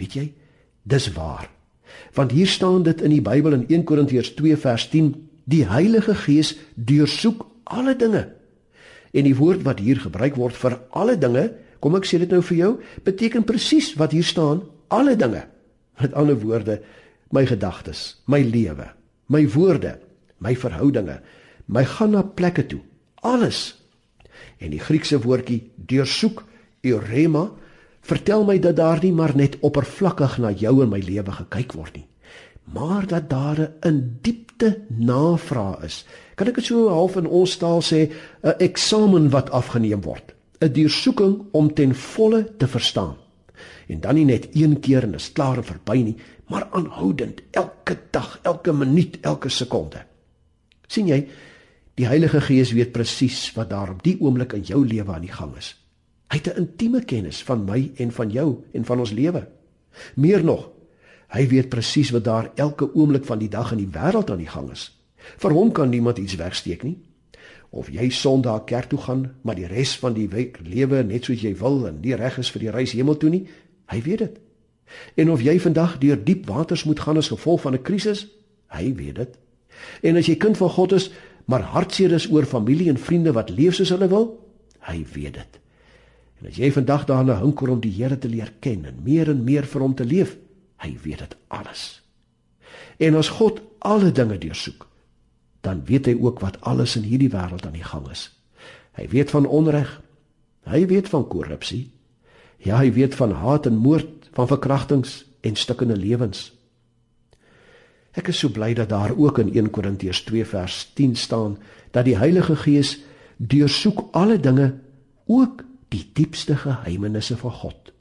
Weet 0.00 0.16
jy? 0.16 0.26
Dis 0.82 1.10
waar. 1.12 1.50
Want 2.16 2.32
hier 2.32 2.48
staan 2.48 2.82
dit 2.82 3.00
in 3.04 3.12
die 3.12 3.22
Bybel 3.24 3.52
in 3.52 3.66
1 3.68 3.84
Korintiërs 3.84 4.32
2 4.34 4.56
vers 4.56 4.88
10: 4.88 5.12
Die 5.44 5.66
Heilige 5.68 6.14
Gees 6.14 6.56
deursoek 6.74 7.44
alle 7.64 7.96
dinge. 7.96 8.26
En 9.12 9.28
die 9.28 9.36
woord 9.36 9.64
wat 9.66 9.82
hier 9.84 10.00
gebruik 10.00 10.36
word 10.40 10.56
vir 10.56 10.78
alle 10.96 11.18
dinge, 11.20 11.50
kom 11.82 11.96
ek 11.98 12.06
sê 12.08 12.20
dit 12.22 12.30
nou 12.32 12.40
vir 12.46 12.58
jou, 12.58 12.72
beteken 13.04 13.44
presies 13.44 13.92
wat 14.00 14.14
hier 14.16 14.26
staan, 14.26 14.62
alle 14.92 15.16
dinge. 15.18 15.44
Met 16.00 16.14
ander 16.16 16.38
woorde, 16.40 16.78
my 17.32 17.44
gedagtes, 17.48 18.22
my 18.28 18.40
lewe, 18.44 18.88
my 19.32 19.42
woorde, 19.54 19.96
my 20.42 20.54
verhoudinge, 20.58 21.20
my 21.66 21.84
gaan 21.88 22.16
na 22.16 22.22
plekke 22.22 22.64
toe, 22.68 22.80
alles. 23.22 23.72
En 24.62 24.72
die 24.72 24.80
Griekse 24.82 25.20
woordjie 25.22 25.62
deursoek 25.76 26.42
Eurema 26.82 27.48
vertel 28.02 28.44
my 28.46 28.58
dat 28.58 28.76
daar 28.80 29.02
nie 29.02 29.12
maar 29.14 29.34
net 29.38 29.58
oppervlakkig 29.62 30.38
na 30.42 30.50
jou 30.50 30.74
en 30.82 30.90
my 30.90 31.00
lewe 31.02 31.36
gekyk 31.38 31.76
word 31.78 32.00
nie, 32.00 32.06
maar 32.72 33.06
dat 33.06 33.30
daar 33.30 33.70
'n 33.80 34.18
diepte 34.20 34.80
navraag 34.88 35.82
is. 35.82 36.04
Kan 36.34 36.46
ek 36.46 36.54
dit 36.54 36.64
so 36.64 36.88
half 36.88 37.16
in 37.16 37.26
ons 37.26 37.56
taal 37.56 37.82
sê, 37.82 38.10
'n 38.42 38.54
eksamen 38.58 39.30
wat 39.30 39.50
afgeneem 39.50 40.00
word, 40.00 40.34
'n 40.60 40.72
deursoeking 40.72 41.42
om 41.52 41.74
ten 41.74 41.94
volle 41.94 42.56
te 42.56 42.68
verstaan. 42.68 43.16
En 43.88 44.00
dan 44.00 44.14
nie 44.14 44.24
net 44.24 44.48
een 44.52 44.80
keer 44.80 45.02
en 45.02 45.14
is 45.14 45.32
klaar 45.32 45.56
en 45.56 45.64
verby 45.64 45.96
nie, 46.02 46.16
maar 46.48 46.68
aanhoudend, 46.70 47.42
elke 47.50 47.98
dag, 48.10 48.38
elke 48.42 48.72
minuut, 48.72 49.18
elke 49.20 49.48
sekonde. 49.48 50.04
sien 50.86 51.06
jy, 51.06 51.28
die 51.94 52.06
Heilige 52.06 52.40
Gees 52.40 52.72
weet 52.72 52.92
presies 52.92 53.52
wat 53.56 53.70
daar 53.70 53.90
op 53.90 54.02
die 54.02 54.18
oomblik 54.20 54.52
in 54.52 54.62
jou 54.62 54.86
lewe 54.86 55.12
aan 55.12 55.24
die 55.24 55.32
gang 55.32 55.56
is. 55.56 55.72
Hy 56.28 56.36
het 56.36 56.48
'n 56.48 56.60
intieme 56.60 57.04
kennis 57.04 57.42
van 57.42 57.64
my 57.64 57.90
en 57.96 58.12
van 58.12 58.30
jou 58.30 58.64
en 58.72 58.84
van 58.84 58.98
ons 58.98 59.10
lewe. 59.10 59.48
Meer 60.16 60.44
nog, 60.44 60.71
hy 61.32 61.46
weet 61.48 61.70
presies 61.72 62.10
wat 62.12 62.24
daar 62.24 62.50
elke 62.60 62.90
oomblik 62.94 63.24
van 63.24 63.40
die 63.40 63.48
dag 63.48 63.72
in 63.72 63.80
die 63.80 63.92
wêreld 63.92 64.30
aan 64.30 64.42
die 64.42 64.50
gang 64.52 64.68
is. 64.72 64.90
Vir 65.40 65.54
hom 65.56 65.72
kan 65.72 65.88
niemand 65.88 66.18
iets 66.18 66.36
wegsteek 66.36 66.84
nie. 66.84 66.98
Of 67.72 67.88
jy 67.88 68.10
Sondag 68.12 68.66
kerk 68.68 68.90
toe 68.92 68.98
gaan, 69.00 69.30
maar 69.42 69.56
die 69.56 69.66
res 69.70 69.94
van 69.98 70.12
die 70.12 70.28
week 70.28 70.58
lewe 70.60 71.00
net 71.08 71.24
soos 71.24 71.40
jy 71.40 71.54
wil 71.56 71.86
en 71.88 72.02
nie 72.02 72.14
reg 72.18 72.36
is 72.38 72.50
vir 72.52 72.66
die 72.66 72.74
reis 72.74 72.92
hemel 72.92 73.16
toe 73.16 73.30
nie, 73.32 73.46
hy 73.88 74.02
weet 74.04 74.24
dit. 74.26 74.40
En 75.16 75.30
of 75.32 75.40
jy 75.40 75.56
vandag 75.60 75.96
deur 76.02 76.20
diep 76.20 76.46
waters 76.50 76.84
moet 76.84 77.00
gaan 77.00 77.16
as 77.16 77.32
gevolg 77.32 77.62
van 77.64 77.74
'n 77.74 77.82
krisis, 77.82 78.26
hy 78.68 78.92
weet 78.94 79.14
dit. 79.14 79.38
En 80.02 80.16
as 80.16 80.26
jy 80.26 80.36
kind 80.36 80.56
van 80.56 80.68
God 80.68 80.92
is, 80.92 81.10
maar 81.44 81.62
hartseer 81.62 82.12
is 82.12 82.30
oor 82.30 82.44
familie 82.44 82.88
en 82.88 82.98
vriende 82.98 83.32
wat 83.32 83.50
leef 83.50 83.74
soos 83.74 83.88
hulle 83.88 84.08
wil, 84.08 84.38
hy 84.80 85.06
weet 85.14 85.34
dit. 85.34 85.60
En 86.40 86.48
as 86.48 86.56
jy 86.56 86.72
vandag 86.72 87.04
daarna 87.06 87.38
hunker 87.40 87.68
om 87.68 87.80
die 87.80 87.92
Here 87.92 88.18
te 88.18 88.28
leer 88.28 88.52
ken 88.60 88.84
en 88.84 89.02
meer 89.02 89.30
en 89.30 89.44
meer 89.44 89.64
vir 89.64 89.80
hom 89.80 89.94
te 89.94 90.04
leef, 90.04 90.36
hy 90.82 90.96
weet 91.02 91.24
dit 91.24 91.36
alles. 91.48 92.02
En 92.98 93.14
as 93.18 93.30
God 93.38 93.60
alle 93.78 94.12
dinge 94.12 94.38
deursoek, 94.38 94.86
dan 95.62 95.84
weet 95.86 96.08
hy 96.10 96.16
ook 96.18 96.40
wat 96.42 96.60
alles 96.66 96.96
in 96.98 97.06
hierdie 97.06 97.30
wêreld 97.30 97.66
aan 97.66 97.76
die 97.78 97.86
gang 97.86 98.08
is. 98.10 98.28
Hy 98.98 99.06
weet 99.08 99.30
van 99.30 99.46
onreg. 99.46 100.00
Hy 100.68 100.86
weet 100.90 101.08
van 101.08 101.26
korrupsie. 101.28 101.90
Ja, 102.62 102.78
hy 102.78 102.92
weet 102.94 103.14
van 103.18 103.32
haat 103.34 103.66
en 103.66 103.78
moord, 103.82 104.28
van 104.34 104.50
verkrachtings 104.50 105.22
en 105.42 105.56
stukkende 105.58 105.96
lewens. 105.96 106.50
Ek 108.12 108.28
is 108.28 108.42
so 108.42 108.52
bly 108.52 108.74
dat 108.76 108.90
daar 108.92 109.14
ook 109.16 109.38
in 109.40 109.52
1 109.54 109.70
Korintiërs 109.72 110.22
2 110.28 110.44
vers 110.46 110.84
10 110.94 111.16
staan 111.16 111.56
dat 111.90 112.04
die 112.04 112.16
Heilige 112.18 112.56
Gees 112.56 112.98
deursoek 113.36 114.12
alle 114.12 114.38
dinge 114.40 114.74
ook 115.26 115.64
die 115.92 116.04
diepste 116.12 116.56
geheimenisse 116.56 117.36
van 117.36 117.52
God. 117.52 117.92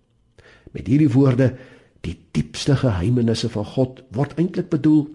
Met 0.72 0.88
hierdie 0.88 1.12
woorde, 1.12 1.56
die 2.06 2.18
diepste 2.34 2.76
geheimenisse 2.82 3.50
van 3.54 3.66
God 3.66 4.02
word 4.16 4.38
eintlik 4.40 4.70
bedoel 4.74 5.06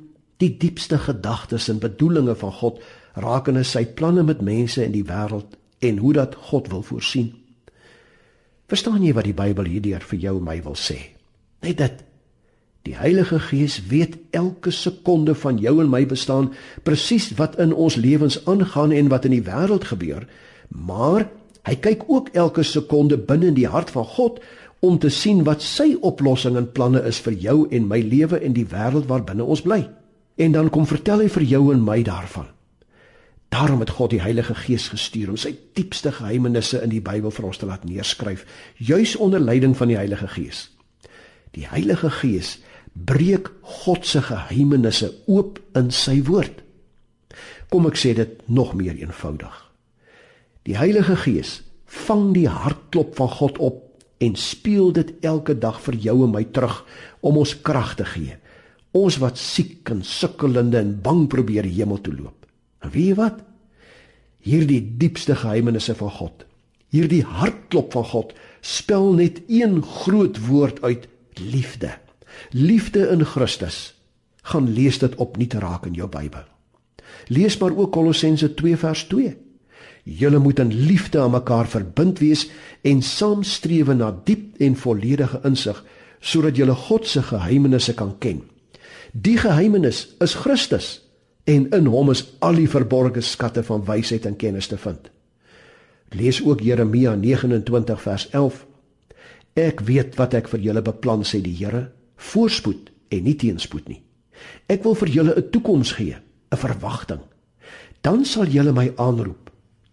die 0.43 0.53
diepste 0.61 0.99
gedagtes 1.01 1.69
en 1.73 1.81
bedoelinge 1.83 2.37
van 2.39 2.53
God 2.61 2.83
rakende 3.17 3.65
sy 3.65 3.87
planne 3.99 4.23
met 4.27 4.45
mense 4.45 4.85
in 4.85 4.93
die 4.95 5.07
wêreld 5.09 5.57
en 5.85 5.99
hoe 5.99 6.13
dat 6.17 6.37
God 6.51 6.69
wil 6.73 6.85
voorsien. 6.85 7.33
Verstaan 8.69 9.03
jy 9.03 9.15
wat 9.17 9.29
die 9.29 9.37
Bybel 9.37 9.69
hierdeur 9.71 10.05
vir 10.05 10.21
jou 10.21 10.37
en 10.39 10.47
my 10.47 10.59
wil 10.65 10.77
sê? 10.79 10.99
Net 11.65 11.81
dit 11.81 12.05
Die 12.87 12.95
Heilige 12.95 13.41
Gees 13.43 13.81
weet 13.91 14.13
elke 14.31 14.71
sekonde 14.71 15.35
van 15.35 15.57
jou 15.59 15.81
en 15.83 15.89
my 15.91 16.05
bestaan 16.07 16.53
presies 16.87 17.33
wat 17.35 17.57
in 17.59 17.73
ons 17.75 17.97
lewens 17.99 18.39
aangaan 18.47 18.95
en 18.95 19.11
wat 19.11 19.27
in 19.27 19.35
die 19.35 19.43
wêreld 19.43 19.89
gebeur, 19.91 20.29
maar 20.71 21.27
Hy 21.67 21.75
kyk 21.83 22.05
ook 22.07 22.29
elke 22.39 22.63
sekonde 22.63 23.19
binne 23.19 23.51
in 23.51 23.57
die 23.59 23.67
hart 23.67 23.91
van 23.91 24.05
God 24.07 24.39
om 24.81 24.99
te 24.99 25.09
sien 25.09 25.45
wat 25.45 25.63
sy 25.65 25.95
oplossing 26.05 26.57
en 26.57 26.69
planne 26.73 27.01
is 27.09 27.21
vir 27.25 27.33
jou 27.33 27.57
en 27.71 27.89
my 27.89 28.01
lewe 28.05 28.41
en 28.45 28.57
die 28.57 28.67
wêreld 28.69 29.09
waarbinne 29.11 29.45
ons 29.45 29.65
bly. 29.65 29.87
En 30.37 30.53
dan 30.53 30.71
kom 30.71 30.87
vertel 30.87 31.25
hy 31.25 31.31
vir 31.33 31.47
jou 31.49 31.63
en 31.73 31.83
my 31.85 32.03
daarvan. 32.05 32.51
Daarom 33.49 33.81
het 33.81 33.95
God 33.97 34.11
die 34.11 34.21
Heilige 34.21 34.55
Gees 34.55 34.89
gestuur 34.93 35.31
om 35.33 35.39
sy 35.41 35.55
diepste 35.79 36.13
geheimenisse 36.13 36.83
in 36.83 36.91
die 36.93 37.01
Bybel 37.01 37.33
vir 37.33 37.47
ons 37.49 37.61
te 37.61 37.69
laat 37.69 37.87
neerskryf, 37.89 38.45
juis 38.77 39.17
onder 39.17 39.41
leiding 39.41 39.77
van 39.77 39.89
die 39.89 39.97
Heilige 39.97 40.29
Gees. 40.29 40.67
Die 41.57 41.65
Heilige 41.71 42.11
Gees 42.11 42.59
breek 42.93 43.49
God 43.63 44.07
se 44.07 44.21
geheimenisse 44.27 45.13
oop 45.27 45.61
in 45.79 45.93
sy 45.95 46.19
woord. 46.27 46.61
Kom 47.73 47.89
ek 47.89 47.97
sê 48.01 48.13
dit 48.19 48.43
nog 48.49 48.75
meer 48.77 48.99
eenvoudig. 48.99 49.55
Die 50.67 50.77
Heilige 50.77 51.17
Gees 51.17 51.61
vang 51.87 52.33
die 52.35 52.49
hartklop 52.51 53.15
van 53.17 53.31
God 53.39 53.59
op 53.63 53.86
en 54.19 54.37
speel 54.37 54.93
dit 54.97 55.13
elke 55.21 55.57
dag 55.59 55.81
vir 55.85 55.99
jou 56.09 56.17
en 56.25 56.33
my 56.33 56.45
terug 56.57 56.83
om 57.21 57.37
ons 57.43 57.53
krag 57.67 57.95
te 57.99 58.07
gee. 58.09 58.39
Ons 58.97 59.19
wat 59.21 59.39
siek 59.41 59.91
en 59.93 60.01
sukkelende 60.07 60.81
en 60.81 60.95
bang 61.05 61.27
probeer 61.29 61.69
hemel 61.69 62.01
toe 62.01 62.15
loop. 62.17 62.47
En 62.81 62.93
weet 62.95 63.13
jy 63.13 63.19
wat? 63.19 63.43
Hierdie 64.47 64.81
diepste 64.99 65.35
geheimenisse 65.37 65.95
van 65.99 66.13
God, 66.17 66.45
hierdie 66.95 67.25
hartklop 67.27 67.93
van 67.97 68.05
God 68.13 68.35
spel 68.63 69.13
net 69.19 69.43
een 69.51 69.81
groot 69.83 70.39
woord 70.47 70.83
uit: 70.83 71.09
liefde. 71.35 71.97
Liefde 72.51 73.09
in 73.11 73.25
Christus. 73.25 73.95
Gaan 74.47 74.69
lees 74.71 74.99
dit 75.03 75.15
opnuut 75.19 75.55
raak 75.59 75.87
in 75.87 75.97
jou 75.99 76.09
Bybel. 76.09 76.45
Lees 77.27 77.59
maar 77.59 77.75
ook 77.77 77.93
Kolossense 77.93 78.55
2 78.55 78.77
vers 78.77 79.05
2. 79.11 79.35
Julle 80.07 80.39
moet 80.39 80.59
in 80.59 80.71
liefde 80.71 81.21
aan 81.21 81.31
mekaar 81.35 81.67
verbind 81.67 82.19
wees 82.23 82.47
en 82.87 83.03
saam 83.03 83.43
streef 83.43 83.89
na 83.91 84.13
diep 84.25 84.61
en 84.63 84.77
volledige 84.79 85.41
insig 85.45 85.83
sodat 86.21 86.57
julle 86.57 86.75
God 86.75 87.07
se 87.07 87.23
geheimenisse 87.23 87.95
kan 87.95 88.13
ken. 88.19 88.41
Die 89.13 89.37
geheimenis 89.39 90.15
is 90.23 90.35
Christus 90.35 91.01
en 91.45 91.67
in 91.75 91.91
hom 91.91 92.11
is 92.11 92.23
al 92.39 92.55
die 92.59 92.71
verborgde 92.71 93.21
skatte 93.21 93.65
van 93.67 93.83
wysheid 93.87 94.27
en 94.27 94.37
kennis 94.39 94.71
te 94.71 94.79
vind. 94.79 95.11
Lees 96.15 96.39
ook 96.43 96.63
Jeremia 96.63 97.15
29 97.15 98.03
vers 98.03 98.29
11. 98.31 98.63
Ek 99.59 99.83
weet 99.89 100.15
wat 100.21 100.35
ek 100.39 100.51
vir 100.55 100.63
julle 100.69 100.83
beplan 100.87 101.27
sê 101.27 101.41
die 101.43 101.55
Here, 101.55 101.89
voorspoed 102.17 102.93
en 103.11 103.27
nie 103.27 103.35
teenspoed 103.35 103.89
nie. 103.91 104.03
Ek 104.71 104.85
wil 104.87 104.95
vir 104.95 105.09
julle 105.09 105.35
'n 105.35 105.51
toekoms 105.51 105.93
gee, 105.99 106.15
'n 106.15 106.57
verwagting. 106.57 107.21
Dan 108.03 108.25
sal 108.25 108.47
julle 108.47 108.73
my 108.73 108.93
aanroep 108.97 109.46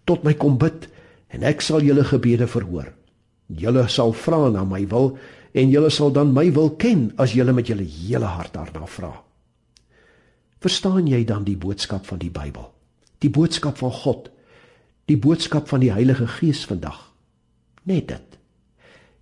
tot 0.06 0.24
my 0.24 0.34
kom 0.34 0.58
bid 0.58 0.88
en 1.34 1.44
ek 1.44 1.62
sal 1.62 1.82
julle 1.82 2.04
gebede 2.04 2.48
verhoor. 2.48 2.92
Julle 3.48 3.88
sal 3.90 4.14
vra 4.14 4.50
na 4.50 4.64
my 4.64 4.86
wil 4.90 5.18
en 5.54 5.70
julle 5.70 5.90
sal 5.94 6.12
dan 6.14 6.34
my 6.34 6.50
wil 6.54 6.72
ken 6.82 7.12
as 7.18 7.36
julle 7.38 7.54
met 7.54 7.68
julle 7.70 7.86
hele 7.86 8.26
hart 8.26 8.54
daarna 8.54 8.88
vra. 8.90 9.14
Verstaan 10.64 11.08
jy 11.08 11.24
dan 11.28 11.44
die 11.44 11.58
boodskap 11.60 12.06
van 12.08 12.22
die 12.22 12.32
Bybel? 12.32 12.70
Die 13.20 13.32
boodskap 13.32 13.78
van 13.82 13.92
God? 13.92 14.30
Die 15.12 15.18
boodskap 15.20 15.68
van 15.68 15.84
die 15.84 15.92
Heilige 15.92 16.28
Gees 16.40 16.64
vandag? 16.66 17.12
Net 17.84 18.08
dit. 18.08 18.40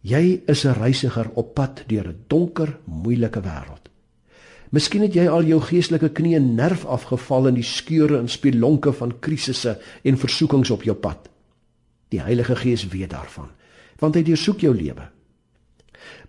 Jy 0.01 0.41
is 0.47 0.65
'n 0.65 0.77
reisiger 0.77 1.29
op 1.33 1.53
pad 1.55 1.83
deur 1.87 2.07
'n 2.07 2.25
donker, 2.27 2.77
moeilike 2.85 3.41
wêreld. 3.41 3.80
Miskien 4.71 5.03
het 5.03 5.15
jy 5.15 5.25
al 5.27 5.43
jou 5.43 5.59
geestelike 5.59 6.13
knie 6.15 6.37
nerf 6.39 6.85
afgeval 6.87 7.49
in 7.49 7.57
die 7.59 7.67
skeure 7.67 8.15
en 8.21 8.29
spelonke 8.31 8.93
van 8.95 9.17
krisisse 9.19 9.75
en 10.07 10.19
versoekings 10.19 10.71
op 10.71 10.85
jou 10.87 10.95
pad. 10.95 11.27
Die 12.11 12.21
Heilige 12.23 12.55
Gees 12.55 12.85
weet 12.87 13.11
daarvan, 13.11 13.49
want 13.99 14.15
hy 14.15 14.23
deursoek 14.23 14.63
jou 14.63 14.71
lewe. 14.75 15.09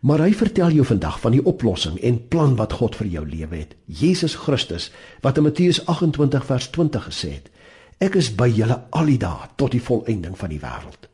Maar 0.02 0.24
hy 0.26 0.32
vertel 0.34 0.74
jou 0.74 0.84
vandag 0.86 1.20
van 1.22 1.36
die 1.36 1.44
oplossing 1.46 2.00
en 2.02 2.18
plan 2.28 2.56
wat 2.58 2.74
God 2.80 2.98
vir 2.98 3.12
jou 3.14 3.22
lewe 3.26 3.62
het. 3.62 3.76
Jesus 3.86 4.34
Christus 4.34 4.90
wat 5.22 5.38
in 5.38 5.46
Matteus 5.46 5.78
28 5.86 6.46
vers 6.46 6.70
20 6.74 7.06
gesê 7.08 7.34
het: 7.38 7.50
Ek 8.02 8.18
is 8.18 8.32
by 8.34 8.50
julle 8.50 8.80
al 8.90 9.06
die 9.06 9.20
dae 9.22 9.52
tot 9.56 9.70
die 9.70 9.82
volëinding 9.82 10.34
van 10.38 10.50
die 10.50 10.60
wêreld. 10.62 11.06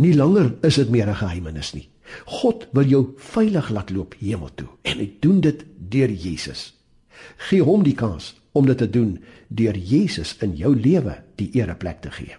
Nie 0.00 0.14
langer 0.16 0.54
is 0.64 0.80
dit 0.80 0.88
meer 0.90 1.08
'n 1.12 1.20
geheimenis 1.20 1.74
nie. 1.74 1.88
God 2.24 2.68
wil 2.76 2.88
jou 2.88 3.02
veilig 3.16 3.70
laat 3.72 3.90
loop 3.90 4.14
hemel 4.20 4.50
toe 4.54 4.68
en 4.82 5.00
hy 5.00 5.08
doen 5.20 5.40
dit 5.44 5.64
deur 5.76 6.10
Jesus. 6.10 6.72
Gee 7.48 7.64
hom 7.64 7.84
die 7.86 7.96
kans 7.96 8.34
om 8.52 8.66
dit 8.66 8.78
te 8.78 8.90
doen 8.90 9.16
deur 9.48 9.76
Jesus 9.76 10.36
in 10.44 10.56
jou 10.58 10.74
lewe 10.76 11.16
die 11.40 11.50
ereplek 11.58 12.02
te 12.04 12.12
gee. 12.14 12.36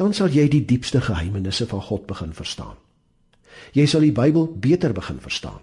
Dan 0.00 0.14
sal 0.16 0.32
jy 0.32 0.48
die 0.50 0.64
diepste 0.66 1.02
geheimenisse 1.04 1.66
van 1.70 1.82
God 1.84 2.06
begin 2.08 2.32
verstaan. 2.34 2.78
Jy 3.76 3.86
sal 3.86 4.02
die 4.06 4.14
Bybel 4.14 4.48
beter 4.48 4.94
begin 4.96 5.20
verstaan. 5.20 5.60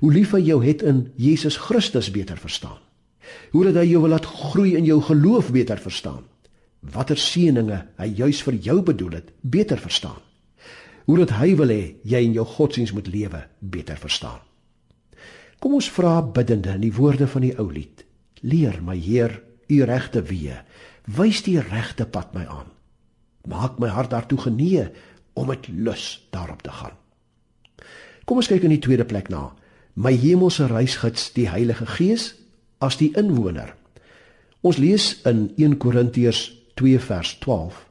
Hoe 0.00 0.12
lief 0.12 0.32
hy 0.36 0.40
jou 0.44 0.60
het 0.64 0.84
in 0.86 1.08
Jesus 1.16 1.58
Christus 1.60 2.10
beter 2.14 2.38
verstaan. 2.38 2.78
Hoe 3.52 3.66
dat 3.68 3.80
hy 3.82 3.90
jou 3.90 4.04
wil 4.04 4.14
laat 4.14 4.26
groei 4.26 4.76
in 4.78 4.86
jou 4.86 5.00
geloof 5.02 5.50
beter 5.52 5.80
verstaan. 5.80 6.24
Watter 6.80 7.18
seëninge 7.20 7.82
hy 8.00 8.08
juis 8.22 8.40
vir 8.46 8.56
jou 8.64 8.80
bedoel 8.82 9.18
het, 9.20 9.32
beter 9.42 9.80
verstaan. 9.80 10.20
Hoe 11.10 11.18
dat 11.18 11.32
hy 11.40 11.56
wil 11.58 11.72
hê 11.74 11.84
jy 12.06 12.20
in 12.22 12.36
jou 12.36 12.44
godsdiens 12.46 12.92
moet 12.94 13.08
lewe, 13.10 13.40
beter 13.58 13.96
verstaan. 13.98 14.38
Kom 15.58 15.72
ons 15.74 15.88
vra 15.90 16.20
biddende 16.22 16.76
in 16.76 16.84
die 16.84 16.92
woorde 16.94 17.26
van 17.26 17.42
die 17.42 17.56
ou 17.58 17.64
lied. 17.66 18.04
Leer 18.46 18.76
my 18.86 18.94
Heer 18.94 19.40
u 19.66 19.80
regte 19.90 20.22
weë. 20.22 20.60
Wys 21.10 21.40
die 21.42 21.56
regte 21.58 22.06
pad 22.06 22.30
my 22.36 22.44
aan. 22.46 22.68
Maak 23.42 23.80
my 23.82 23.90
hart 23.90 24.12
daartoe 24.14 24.38
genee 24.38 24.84
om 25.34 25.50
met 25.50 25.66
lus 25.66 26.28
daarop 26.30 26.62
te 26.62 26.76
gaan. 26.78 26.94
Kom 28.22 28.38
ons 28.38 28.52
kyk 28.52 28.68
in 28.70 28.76
die 28.76 28.84
tweede 28.86 29.08
plek 29.10 29.32
na. 29.34 29.48
My 29.98 30.14
hemelse 30.14 30.70
reisgids, 30.70 31.32
die 31.34 31.48
Heilige 31.50 31.90
Gees 31.90 32.36
as 32.78 33.00
die 33.02 33.10
inwoner. 33.18 33.74
Ons 34.62 34.78
lees 34.78 35.10
in 35.26 35.48
1 35.58 35.74
Korintiërs 35.82 36.46
2 36.78 37.02
vers 37.10 37.34
12. 37.42 37.84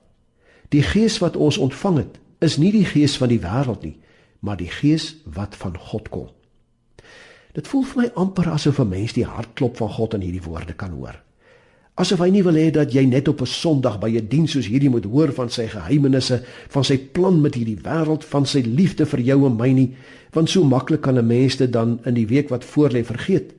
Die 0.71 0.87
Gees 0.87 1.19
wat 1.19 1.35
ons 1.35 1.59
ontvang 1.59 2.03
het, 2.05 2.19
is 2.39 2.57
nie 2.57 2.71
die 2.71 2.85
gees 2.85 3.17
van 3.17 3.29
die 3.29 3.39
wêreld 3.39 3.83
nie, 3.83 3.97
maar 4.39 4.57
die 4.57 4.71
Gees 4.71 5.15
wat 5.25 5.55
van 5.55 5.77
God 5.77 6.09
kom. 6.09 6.27
Dit 7.53 7.67
voel 7.67 7.83
vir 7.83 8.01
my 8.01 8.11
amper 8.15 8.49
asof 8.49 8.79
'n 8.79 8.89
mens 8.89 9.13
die 9.13 9.25
hartklop 9.25 9.77
van 9.77 9.89
God 9.89 10.13
in 10.13 10.21
hierdie 10.21 10.43
woorde 10.43 10.73
kan 10.73 10.91
hoor 10.91 11.19
asof 11.99 12.21
hy 12.23 12.29
nie 12.31 12.43
wil 12.45 12.55
hê 12.55 12.69
dat 12.71 12.93
jy 12.95 13.03
net 13.05 13.27
op 13.27 13.41
'n 13.41 13.45
Sondag 13.45 13.99
by 13.99 14.09
'n 14.09 14.27
diens 14.31 14.51
soos 14.51 14.67
hierdie 14.67 14.89
moet 14.89 15.03
hoor 15.03 15.31
van 15.33 15.49
sy 15.49 15.67
geheimenisse, 15.67 16.41
van 16.69 16.83
sy 16.83 16.97
plan 16.97 17.41
met 17.41 17.55
hierdie 17.55 17.79
wêreld, 17.83 18.23
van 18.23 18.45
sy 18.45 18.61
liefde 18.61 19.05
vir 19.05 19.19
jou 19.19 19.45
en 19.45 19.57
my 19.57 19.71
nie, 19.71 19.95
want 20.31 20.49
so 20.49 20.63
maklik 20.63 21.01
kan 21.01 21.17
'n 21.17 21.27
mens 21.27 21.57
dit 21.57 21.71
dan 21.71 21.99
in 22.05 22.13
die 22.13 22.27
week 22.27 22.49
wat 22.49 22.63
voorlê 22.63 23.03
vergeet. 23.03 23.53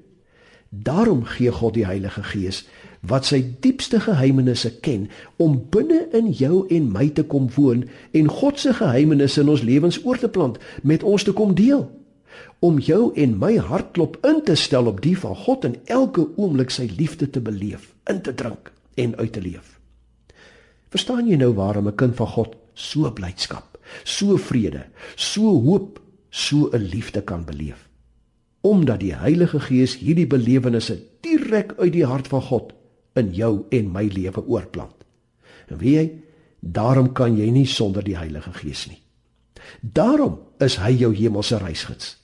Daarom 0.71 1.25
gee 1.25 1.53
God 1.53 1.75
die 1.75 1.85
Heilige 1.85 2.23
Gees 2.23 2.65
wat 3.01 3.25
sy 3.25 3.41
diepste 3.65 4.01
geheimenisse 4.01 4.71
ken 4.85 5.09
om 5.41 5.57
binne 5.73 6.03
in 6.17 6.29
jou 6.37 6.67
en 6.69 6.91
my 6.93 7.09
te 7.17 7.25
kom 7.25 7.49
woon 7.57 7.87
en 8.13 8.29
God 8.29 8.61
se 8.61 8.75
geheimenisse 8.77 9.41
in 9.41 9.49
ons 9.49 9.65
lewens 9.65 10.01
oor 10.05 10.21
te 10.21 10.29
plant, 10.29 10.59
met 10.83 11.03
ons 11.03 11.25
te 11.25 11.33
kom 11.33 11.55
deel 11.57 11.89
om 12.61 12.79
jou 12.79 13.11
en 13.17 13.37
my 13.41 13.55
hartklop 13.57 14.19
in 14.29 14.43
te 14.45 14.55
stel 14.55 14.89
op 14.91 15.01
die 15.05 15.17
van 15.19 15.35
God 15.37 15.65
en 15.65 15.77
elke 15.89 16.27
oomblik 16.37 16.73
sy 16.73 16.87
liefde 16.97 17.31
te 17.33 17.41
beleef, 17.41 17.89
in 18.11 18.21
te 18.21 18.35
drink 18.37 18.73
en 19.01 19.17
uit 19.17 19.33
te 19.33 19.41
leef. 19.41 19.79
Verstaan 20.93 21.29
jy 21.29 21.39
nou 21.41 21.53
waarom 21.57 21.89
'n 21.89 21.97
kind 21.97 22.17
van 22.17 22.27
God 22.27 22.57
so 22.75 23.11
blydskap, 23.11 23.79
so 24.05 24.37
vrede, 24.37 24.85
so 25.17 25.43
hoop, 25.43 26.01
so 26.31 26.69
'n 26.73 26.89
liefde 26.93 27.23
kan 27.23 27.45
beleef? 27.45 27.89
Omdat 28.61 29.01
die 29.01 29.15
Heilige 29.15 29.61
Gees 29.61 29.97
hierdie 29.97 30.27
belewennisse 30.27 30.99
direk 31.21 31.75
uit 31.79 31.93
die 31.93 32.05
hart 32.05 32.29
van 32.29 32.43
God 32.43 32.73
in 33.15 33.33
jou 33.35 33.65
en 33.71 33.93
my 33.93 34.07
lewe 34.09 34.47
oorplant. 34.47 34.97
En 35.69 35.79
weet 35.79 35.95
jy, 35.95 36.07
daarom 36.61 37.13
kan 37.13 37.37
jy 37.37 37.51
nie 37.51 37.67
sonder 37.67 38.05
die 38.05 38.17
Heilige 38.17 38.53
Gees 38.53 38.87
nie. 38.91 39.01
Daarom 39.81 40.39
is 40.59 40.77
hy 40.81 40.93
jou 40.99 41.13
hemelse 41.15 41.59
reisgids. 41.61 42.17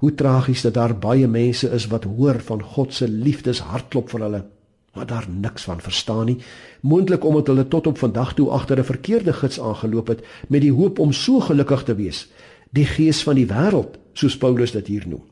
Hoe 0.00 0.14
tragies 0.14 0.62
dat 0.64 0.74
daar 0.74 0.94
baie 0.96 1.28
mense 1.28 1.68
is 1.68 1.86
wat 1.92 2.08
hoor 2.08 2.40
van 2.40 2.62
God 2.62 2.94
se 2.94 3.08
liefdeshartklop 3.08 4.10
vir 4.10 4.24
hulle, 4.24 4.42
maar 4.96 5.06
daar 5.06 5.26
niks 5.28 5.66
van 5.68 5.80
verstaan 5.80 6.26
nie. 6.26 6.38
Moontlik 6.80 7.24
omdat 7.24 7.46
hulle 7.46 7.66
tot 7.68 7.86
op 7.86 7.98
vandag 7.98 8.34
toe 8.34 8.48
agter 8.50 8.78
'n 8.78 8.84
verkeerde 8.84 9.32
gids 9.32 9.60
aangeloop 9.60 10.06
het 10.08 10.24
met 10.48 10.60
die 10.60 10.72
hoop 10.72 10.98
om 10.98 11.12
so 11.12 11.40
gelukkig 11.40 11.82
te 11.82 11.94
wees, 11.94 12.28
die 12.70 12.86
gees 12.86 13.22
van 13.22 13.34
die 13.34 13.46
wêreld, 13.46 13.98
soos 14.12 14.36
Paulus 14.36 14.72
dit 14.72 14.86
hier 14.86 15.08
noem. 15.08 15.22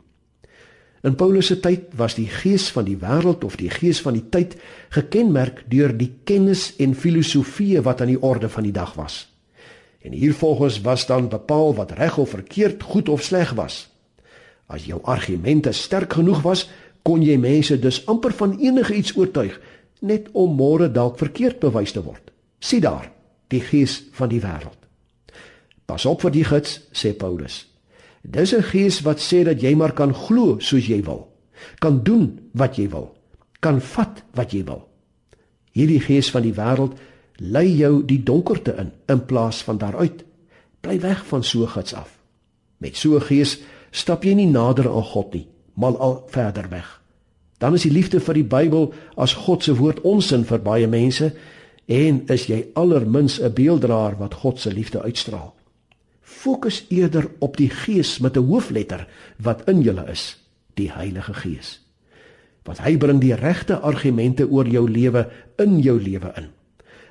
In 1.08 1.14
Paulus 1.16 1.46
se 1.46 1.56
tyd 1.60 1.94
was 1.96 2.18
die 2.18 2.28
gees 2.28 2.66
van 2.74 2.84
die 2.84 2.98
wêreld 3.00 3.44
of 3.46 3.54
die 3.56 3.70
gees 3.72 4.02
van 4.04 4.12
die 4.18 4.26
tyd 4.28 4.58
gekenmerk 4.92 5.62
deur 5.72 5.94
die 5.96 6.10
kennis 6.28 6.74
en 6.76 6.92
filosofieë 6.92 7.80
wat 7.86 8.02
aan 8.04 8.12
die 8.12 8.20
orde 8.20 8.50
van 8.52 8.66
die 8.66 8.74
dag 8.76 8.92
was. 8.98 9.22
En 10.04 10.12
hiervolgens 10.12 10.82
was 10.84 11.06
dan 11.08 11.30
bepaal 11.32 11.72
wat 11.78 11.94
reg 11.96 12.18
of 12.18 12.34
verkeerd, 12.36 12.82
goed 12.82 13.08
of 13.08 13.24
sleg 13.24 13.54
was. 13.56 13.86
As 14.68 14.84
jou 14.84 15.00
argumente 15.02 15.72
sterk 15.72 16.12
genoeg 16.12 16.42
was, 16.44 16.66
kon 17.02 17.24
jy 17.24 17.38
mense 17.40 17.78
dus 17.80 18.02
amper 18.06 18.36
van 18.36 18.58
enige 18.60 18.94
iets 18.94 19.16
oortuig 19.16 19.56
net 20.04 20.28
om 20.36 20.52
môre 20.60 20.90
dalk 20.92 21.16
verkeerd 21.18 21.56
bewys 21.64 21.96
te 21.96 22.04
word. 22.04 22.34
Sien 22.60 22.84
daar, 22.84 23.08
die 23.48 23.64
gees 23.64 24.02
van 24.12 24.28
die 24.28 24.44
wêreld. 24.44 24.76
Pas 25.88 26.04
op 26.04 26.20
vir 26.26 26.36
die 26.36 26.44
gids, 26.44 26.82
sê 26.92 27.16
Paulus. 27.16 27.62
Dis 28.22 28.54
'n 28.54 28.62
gees 28.62 29.00
wat 29.00 29.20
sê 29.20 29.44
dat 29.44 29.60
jy 29.60 29.74
maar 29.74 29.92
kan 29.92 30.14
glo 30.14 30.58
soos 30.58 30.86
jy 30.86 31.02
wil, 31.02 31.28
kan 31.78 32.02
doen 32.02 32.50
wat 32.52 32.76
jy 32.76 32.88
wil, 32.88 33.14
kan 33.60 33.80
vat 33.80 34.22
wat 34.34 34.52
jy 34.52 34.64
wil. 34.64 34.88
Hierdie 35.72 36.00
gees 36.00 36.30
van 36.30 36.42
die 36.42 36.54
wêreld 36.54 36.98
lei 37.36 37.76
jou 37.76 38.04
die 38.04 38.22
donkerte 38.22 38.74
in 38.78 38.92
in 39.06 39.24
plaas 39.26 39.62
van 39.62 39.78
daaruit. 39.78 40.24
Bly 40.80 41.00
weg 41.00 41.26
van 41.26 41.44
so 41.44 41.66
gids 41.66 41.94
af. 41.94 42.18
Met 42.78 42.96
so 42.96 43.14
'n 43.14 43.20
gees 43.20 43.58
stap 43.90 44.24
jy 44.24 44.34
nie 44.34 44.46
nader 44.46 44.88
aan 44.88 45.02
God 45.02 45.32
nie, 45.34 45.46
maar 45.74 45.96
al 45.96 46.24
verder 46.26 46.68
weg. 46.68 47.02
Dan 47.58 47.74
is 47.74 47.82
die 47.82 47.92
liefde 47.92 48.20
vir 48.20 48.34
die 48.34 48.44
Bybel 48.44 48.92
as 49.16 49.34
God 49.34 49.62
se 49.62 49.74
woord 49.74 50.00
onsin 50.00 50.44
vir 50.44 50.58
baie 50.58 50.86
mense 50.86 51.32
en 51.86 52.22
is 52.26 52.46
jy 52.46 52.66
allermins 52.74 53.40
'n 53.40 53.52
beelddraer 53.52 54.16
wat 54.18 54.34
God 54.34 54.60
se 54.60 54.72
liefde 54.72 55.02
uitstraal. 55.02 55.54
Fokus 56.28 56.84
eerder 56.88 57.30
op 57.38 57.56
die 57.56 57.70
Gees 57.70 58.18
met 58.18 58.36
'n 58.36 58.44
hoofletter 58.44 59.08
wat 59.36 59.68
in 59.68 59.80
julle 59.82 60.04
is, 60.10 60.44
die 60.74 60.92
Heilige 60.92 61.34
Gees. 61.34 61.80
Want 62.62 62.78
hy 62.78 62.96
bring 62.96 63.20
die 63.20 63.34
regte 63.34 63.78
argumente 63.78 64.48
oor 64.48 64.68
jou 64.68 64.90
lewe 64.90 65.28
in 65.56 65.80
jou 65.80 66.02
lewe 66.02 66.32
in. 66.36 66.48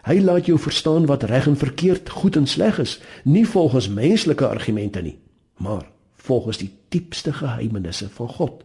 Hy 0.04 0.20
laat 0.20 0.46
jou 0.46 0.60
verstaan 0.60 1.06
wat 1.06 1.24
reg 1.24 1.48
en 1.48 1.58
verkeerd, 1.58 2.10
goed 2.10 2.36
en 2.36 2.48
sleg 2.48 2.80
is, 2.80 3.00
nie 3.24 3.48
volgens 3.48 3.90
menslike 3.90 4.48
argumente 4.48 5.02
nie, 5.02 5.18
maar 5.58 5.90
volgens 6.16 6.58
die 6.58 6.72
diepste 6.88 7.34
geheimenisse 7.34 8.10
van 8.10 8.30
God. 8.30 8.64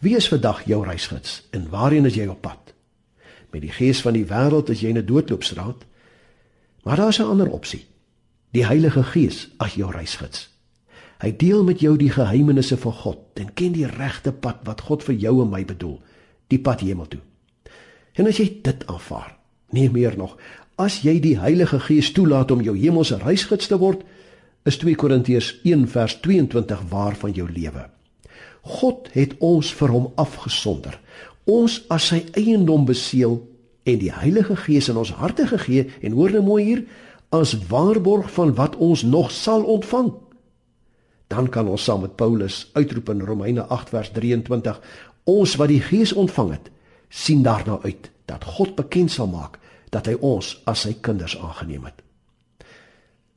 Wie 0.00 0.16
is 0.16 0.28
vandag 0.28 0.64
jou 0.64 0.84
reisgids 0.84 1.46
en 1.50 1.68
waarheen 1.70 2.06
is 2.06 2.14
jy 2.14 2.26
op 2.26 2.40
pad? 2.40 2.74
Met 3.50 3.60
die 3.60 3.72
gees 3.72 4.00
van 4.00 4.12
die 4.12 4.26
wêreld 4.26 4.68
is 4.68 4.80
jy 4.80 4.88
in 4.88 4.98
'n 4.98 5.06
doodloopstraat. 5.06 5.84
Maar 6.82 6.96
daar's 6.96 7.18
'n 7.18 7.22
ander 7.22 7.50
opsie. 7.50 7.86
Die 8.56 8.64
Heilige 8.64 9.02
Gees 9.04 9.42
as 9.60 9.74
jou 9.76 9.90
reisgids. 9.92 10.46
Hy 11.20 11.34
deel 11.36 11.66
met 11.66 11.82
jou 11.84 11.98
die 12.00 12.08
geheimenisse 12.08 12.78
van 12.80 12.94
God 13.02 13.40
en 13.42 13.50
ken 13.52 13.74
die 13.74 13.88
regte 13.90 14.32
pad 14.32 14.62
wat 14.64 14.86
God 14.86 15.02
vir 15.04 15.18
jou 15.20 15.34
en 15.42 15.50
my 15.52 15.64
bedoel, 15.68 15.98
die 16.48 16.60
pad 16.62 16.80
hemel 16.80 17.10
toe. 17.12 17.20
En 18.16 18.30
as 18.30 18.38
jy 18.40 18.46
dit 18.64 18.86
aanvaar, 18.88 19.34
nie 19.76 19.90
meer 19.92 20.16
nog, 20.16 20.38
as 20.80 21.02
jy 21.04 21.18
die 21.20 21.34
Heilige 21.36 21.80
Gees 21.84 22.08
toelaat 22.16 22.54
om 22.54 22.62
jou 22.64 22.72
hemelse 22.78 23.18
reisgids 23.20 23.68
te 23.68 23.76
word, 23.76 24.00
is 24.64 24.80
2 24.80 24.96
Korintiërs 24.96 25.58
1 25.68 25.84
vers 25.92 26.16
22 26.24 26.86
waar 26.88 27.18
van 27.20 27.34
jou 27.36 27.50
lewe. 27.50 27.84
God 28.80 29.10
het 29.12 29.34
ons 29.44 29.74
vir 29.76 29.92
hom 29.92 30.08
afgesonder. 30.16 30.96
Ons 31.44 31.82
as 31.92 32.08
sy 32.14 32.22
eiendom 32.32 32.88
beseël 32.88 33.42
en 33.88 34.00
die 34.00 34.12
Heilige 34.12 34.56
Gees 34.64 34.88
in 34.88 34.96
ons 35.00 35.12
harte 35.20 35.44
gegee 35.52 35.88
en 36.00 36.16
hoor 36.16 36.32
nou 36.32 36.44
mooi 36.48 36.62
hier 36.64 36.82
as 37.28 37.58
waarborg 37.68 38.32
van 38.32 38.54
wat 38.54 38.76
ons 38.76 39.02
nog 39.02 39.30
sal 39.30 39.64
ontvang. 39.64 40.12
dan 41.28 41.48
kan 41.48 41.68
ons 41.68 41.84
saam 41.84 42.00
met 42.00 42.16
Paulus 42.16 42.70
uitroep 42.72 43.08
in 43.08 43.20
Romeine 43.20 43.62
8 43.62 43.88
vers 43.88 44.10
23: 44.10 44.80
Ons 45.24 45.56
wat 45.60 45.68
die 45.68 45.80
Gees 45.80 46.12
ontvang 46.12 46.50
het, 46.50 46.70
sien 47.08 47.42
daarna 47.42 47.78
uit 47.82 48.10
dat 48.24 48.44
God 48.44 48.74
bekend 48.76 49.12
sal 49.12 49.28
maak 49.28 49.58
dat 49.92 50.08
hy 50.08 50.16
ons 50.20 50.54
as 50.64 50.86
sy 50.86 50.94
kinders 51.00 51.36
aangeneem 51.36 51.84
het. 51.84 52.02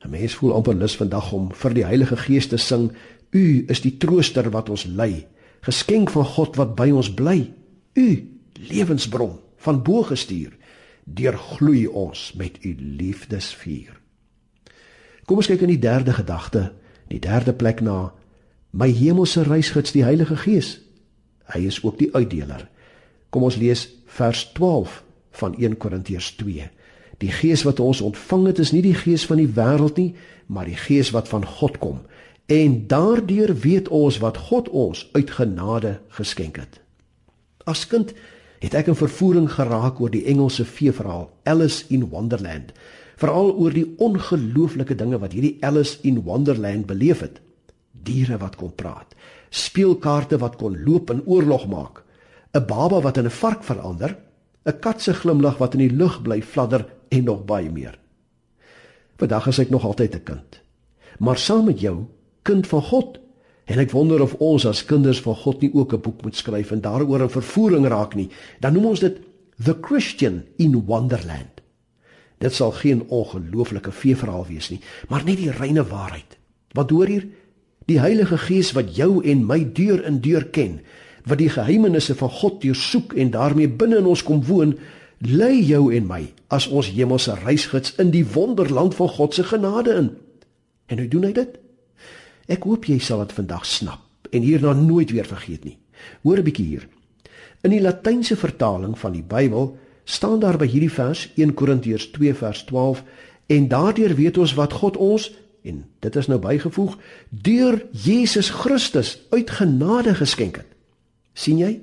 'n 0.04 0.10
Mens 0.10 0.34
voel 0.34 0.54
amper 0.54 0.74
lus 0.74 0.96
vandag 0.96 1.32
om 1.32 1.52
vir 1.52 1.74
die 1.74 1.84
Heilige 1.84 2.16
Gees 2.16 2.48
te 2.48 2.56
sing: 2.56 2.92
U 3.30 3.64
is 3.68 3.80
die 3.80 3.96
trooster 3.96 4.50
wat 4.50 4.68
ons 4.68 4.84
lei, 4.84 5.26
geskenk 5.60 6.10
van 6.10 6.24
God 6.24 6.56
wat 6.56 6.74
by 6.74 6.90
ons 6.90 7.14
bly. 7.14 7.52
U 7.94 8.08
lewensbron 8.68 9.38
van 9.56 9.82
bo 9.82 10.02
gestuur, 10.02 10.56
deurgloei 11.14 11.86
ons 11.86 12.32
met 12.36 12.58
u 12.64 12.76
liefdesvuur. 12.78 13.98
Kom 15.24 15.38
ons 15.38 15.48
kyk 15.48 15.62
in 15.64 15.74
die 15.74 15.82
derde 15.82 16.12
gedagte 16.12 16.70
Die 17.12 17.20
derde 17.20 17.52
plek 17.52 17.82
na 17.84 18.12
my 18.70 18.88
hemelse 18.88 19.42
reisgids 19.44 19.92
die 19.92 20.04
Heilige 20.04 20.36
Gees. 20.40 20.78
Hy 21.52 21.66
is 21.68 21.82
ook 21.84 21.98
die 22.00 22.08
uitdeler. 22.14 22.68
Kom 23.28 23.44
ons 23.44 23.58
lees 23.60 23.84
vers 24.16 24.46
12 24.56 25.02
van 25.40 25.56
1 25.58 25.76
Korintiërs 25.76 26.30
2. 26.40 26.70
Die 27.20 27.32
Gees 27.32 27.66
wat 27.68 27.80
ons 27.84 28.00
ontvang 28.00 28.46
het 28.48 28.62
is 28.64 28.72
nie 28.72 28.82
die 28.82 28.96
gees 28.96 29.26
van 29.28 29.38
die 29.38 29.50
wêreld 29.58 30.00
nie, 30.00 30.14
maar 30.48 30.66
die 30.66 30.78
Gees 30.78 31.12
wat 31.12 31.28
van 31.28 31.44
God 31.46 31.78
kom. 31.84 32.00
En 32.48 32.86
daardeur 32.88 33.52
weet 33.60 33.88
ons 33.92 34.18
wat 34.24 34.40
God 34.48 34.68
ons 34.68 35.04
uit 35.12 35.30
genade 35.30 35.98
geskenk 36.16 36.58
het. 36.64 36.80
As 37.68 37.84
kind 37.86 38.16
het 38.62 38.74
ek 38.78 38.92
in 38.92 38.98
vervoering 38.98 39.48
geraak 39.50 39.98
oor 40.00 40.10
die 40.12 40.24
Engelse 40.30 40.64
feeverhaal 40.64 41.26
Alice 41.50 41.82
in 41.90 42.06
Wonderland 42.12 42.70
veral 43.18 43.52
oor 43.58 43.74
die 43.74 43.86
ongelooflike 44.02 44.94
dinge 44.98 45.18
wat 45.22 45.34
hierdie 45.34 45.56
Alice 45.66 45.98
in 46.06 46.22
Wonderland 46.26 46.86
beleef 46.90 47.22
het. 47.22 47.40
Diere 47.92 48.38
wat 48.42 48.56
kon 48.58 48.72
praat, 48.74 49.14
speelkaarte 49.50 50.38
wat 50.42 50.56
kon 50.58 50.78
loop 50.86 51.10
en 51.10 51.22
oorlog 51.26 51.68
maak, 51.70 52.02
'n 52.54 52.66
baba 52.66 53.00
wat 53.00 53.16
in 53.16 53.26
'n 53.26 53.30
vark 53.42 53.62
verander, 53.62 54.16
'n 54.66 54.78
kat 54.80 55.02
se 55.02 55.14
glimlag 55.14 55.58
wat 55.58 55.74
in 55.74 55.88
die 55.88 55.96
lug 55.96 56.22
bly 56.22 56.42
fladder 56.42 56.86
en 57.08 57.24
nog 57.24 57.44
baie 57.44 57.70
meer. 57.70 57.98
Vandag 59.16 59.46
is 59.46 59.58
ek 59.58 59.70
nog 59.70 59.84
altyd 59.84 60.14
'n 60.14 60.22
kind, 60.24 60.60
maar 61.18 61.38
saam 61.38 61.64
met 61.64 61.80
jou, 61.80 62.06
kind 62.42 62.66
van 62.66 62.82
God, 62.82 63.18
en 63.72 63.80
ek 63.80 63.92
wonder 63.94 64.20
of 64.20 64.34
ons 64.44 64.66
as 64.68 64.84
kinders 64.84 65.22
van 65.24 65.36
God 65.40 65.62
nie 65.64 65.70
ook 65.72 65.94
'n 65.94 66.04
boek 66.04 66.22
moet 66.22 66.36
skryf 66.36 66.72
en 66.72 66.80
daaroor 66.80 67.22
'n 67.24 67.36
vervoering 67.38 67.86
raak 67.86 68.14
nie. 68.14 68.28
Dan 68.60 68.72
noem 68.72 68.86
ons 68.86 69.00
dit 69.00 69.16
The 69.64 69.76
Christian 69.80 70.42
in 70.56 70.84
Wonderland. 70.84 71.62
Dit 72.38 72.52
sal 72.52 72.70
geen 72.70 73.02
ongelooflike 73.08 73.92
feeverhaal 73.92 74.46
wees 74.46 74.70
nie, 74.70 74.80
maar 75.08 75.24
net 75.24 75.36
die 75.36 75.50
reine 75.50 75.84
waarheid. 75.84 76.38
Wat 76.72 76.90
hoor 76.90 77.06
hier? 77.06 77.26
Die 77.86 78.00
Heilige 78.00 78.38
Gees 78.38 78.72
wat 78.72 78.96
jou 78.96 79.24
en 79.24 79.46
my 79.46 79.72
deur 79.72 80.04
in 80.04 80.20
deur 80.20 80.44
ken, 80.44 80.80
wat 81.24 81.38
die 81.38 81.48
geheimenisse 81.48 82.14
van 82.14 82.30
God 82.30 82.60
deursoek 82.62 83.12
en 83.12 83.30
daarmee 83.30 83.68
binne 83.68 83.96
in 83.96 84.06
ons 84.06 84.22
kom 84.22 84.44
woon, 84.44 84.78
lei 85.18 85.62
jou 85.62 85.94
en 85.94 86.06
my 86.06 86.32
as 86.48 86.68
ons 86.68 86.90
hemelse 86.90 87.34
reisgids 87.44 87.94
in 87.94 88.10
die 88.10 88.26
wonderland 88.26 88.94
van 88.94 89.08
God 89.08 89.34
se 89.34 89.44
genade 89.44 89.94
in. 89.94 90.10
En 90.86 90.98
hoe 90.98 91.08
doen 91.08 91.22
hy 91.22 91.32
dit? 91.32 91.58
Ek 92.52 92.66
hoop 92.68 92.84
jy 92.84 92.98
sal 93.00 93.22
dit 93.24 93.32
vandag 93.32 93.64
snap 93.68 94.28
en 94.32 94.44
hierna 94.44 94.72
nooit 94.76 95.12
weer 95.12 95.28
vergeet 95.28 95.64
nie. 95.64 95.78
Hoor 96.22 96.38
'n 96.38 96.44
bietjie 96.44 96.66
hier. 96.66 96.88
In 97.62 97.70
die 97.70 97.80
Latynse 97.80 98.36
vertaling 98.36 98.98
van 98.98 99.12
die 99.12 99.22
Bybel 99.22 99.78
staan 100.04 100.40
daar 100.40 100.58
by 100.58 100.66
hierdie 100.66 100.92
vers 100.92 101.30
1 101.36 101.54
Korintiërs 101.54 102.10
2 102.10 102.34
vers 102.34 102.64
12 102.64 103.02
en 103.46 103.68
daardeur 103.68 104.14
weet 104.14 104.38
ons 104.38 104.54
wat 104.54 104.72
God 104.72 104.96
ons 104.96 105.30
en 105.62 105.84
dit 106.00 106.16
is 106.16 106.26
nou 106.26 106.38
bygevoeg 106.38 106.98
deur 107.30 107.82
Jesus 107.92 108.50
Christus 108.50 109.22
uit 109.30 109.50
genade 109.50 110.14
geskenk 110.14 110.56
het. 110.56 110.66
sien 111.32 111.58
jy? 111.58 111.80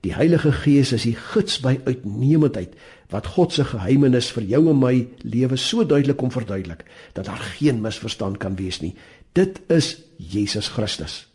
Die 0.00 0.14
Heilige 0.14 0.52
Gees 0.52 0.92
is 0.92 1.02
die 1.02 1.16
gids 1.16 1.60
by 1.60 1.80
uitnemendheid 1.84 2.74
wat 3.10 3.26
God 3.26 3.52
se 3.52 3.64
geheimenis 3.64 4.30
vir 4.34 4.42
jou 4.42 4.68
en 4.70 4.78
my 4.78 4.94
lewe 5.22 5.56
so 5.56 5.84
duidelik 5.84 6.16
kom 6.16 6.30
verduidelik 6.30 6.84
dat 7.12 7.26
daar 7.26 7.42
geen 7.58 7.80
misverstand 7.80 8.38
kan 8.38 8.56
wees 8.56 8.80
nie. 8.80 8.94
Dit 9.36 9.60
is 9.68 9.98
Jesus 10.16 10.70
Christus. 10.72 11.26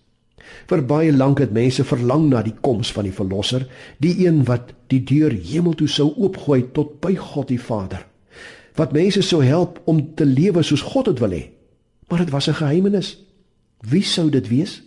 Vir 0.65 0.81
baie 0.89 1.11
lank 1.13 1.39
het 1.43 1.51
mense 1.53 1.83
verlang 1.85 2.31
na 2.31 2.41
die 2.41 2.55
koms 2.65 2.89
van 2.95 3.05
die 3.05 3.13
verlosser, 3.13 3.67
die 4.01 4.15
een 4.25 4.41
wat 4.47 4.71
die 4.89 5.03
deur 5.05 5.33
hemel 5.35 5.75
toe 5.77 5.89
sou 5.89 6.07
oopgooi 6.15 6.71
tot 6.73 6.97
by 7.03 7.13
God 7.19 7.51
die 7.51 7.61
Vader. 7.61 8.07
Wat 8.79 8.95
mense 8.95 9.21
sou 9.21 9.43
help 9.45 9.77
om 9.85 10.01
te 10.17 10.25
lewe 10.25 10.63
soos 10.65 10.81
God 10.81 11.11
dit 11.11 11.21
wil 11.21 11.35
hê. 11.37 11.43
Maar 12.09 12.25
dit 12.25 12.33
was 12.33 12.47
'n 12.49 12.57
geheimenis. 12.57 13.17
Wie 13.81 14.03
sou 14.03 14.29
dit 14.29 14.47
wees? 14.47 14.81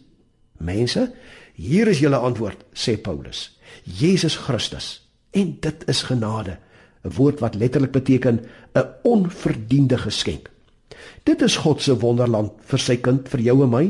Mense, 0.59 1.13
hier 1.55 1.89
is 1.89 1.99
julle 1.99 2.17
antwoord, 2.17 2.65
sê 2.73 3.01
Paulus. 3.01 3.59
Jesus 3.85 4.37
Christus. 4.37 5.09
En 5.31 5.57
dit 5.61 5.89
is 5.89 6.03
genade, 6.03 6.59
'n 7.05 7.15
woord 7.15 7.41
wat 7.41 7.55
letterlik 7.55 7.93
beteken 7.93 8.41
'n 8.75 8.87
onverdiende 9.03 9.99
geskenk. 9.99 10.54
Dit 11.25 11.43
is 11.43 11.57
God 11.57 11.83
se 11.83 11.97
wonderland 12.01 12.53
vir 12.71 12.83
sy 12.83 12.97
kind, 12.97 13.29
vir 13.29 13.41
jou 13.41 13.63
en 13.65 13.73
my. 13.73 13.85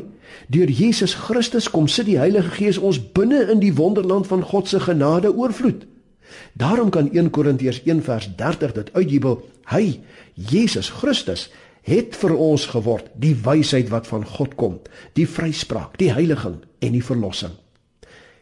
Deur 0.48 0.70
Jesus 0.70 1.14
Christus 1.14 1.68
kom 1.70 1.88
sit 1.88 2.06
die 2.06 2.18
Heilige 2.18 2.50
Gees 2.56 2.78
ons 2.78 3.00
binne 3.14 3.44
in 3.52 3.60
die 3.62 3.74
wonderland 3.74 4.26
van 4.26 4.42
God 4.42 4.68
se 4.68 4.80
genade 4.80 5.32
oorvloed. 5.34 5.86
Daarom 6.52 6.90
kan 6.90 7.10
1 7.12 7.30
Korintiërs 7.30 7.82
1 7.84 8.02
vers 8.02 8.28
30 8.36 8.72
dit 8.72 8.92
uitjubel. 8.94 9.38
Hy, 9.70 10.00
Jesus 10.34 10.90
Christus, 10.90 11.48
het 11.84 12.16
vir 12.16 12.34
ons 12.40 12.66
geword 12.72 13.10
die 13.20 13.34
wysheid 13.44 13.90
wat 13.92 14.08
van 14.08 14.24
God 14.24 14.54
kom, 14.56 14.78
die 15.18 15.28
vryspraak, 15.28 15.98
die 16.00 16.12
heiliging 16.12 16.62
en 16.80 16.96
die 16.96 17.04
verlossing. 17.04 17.52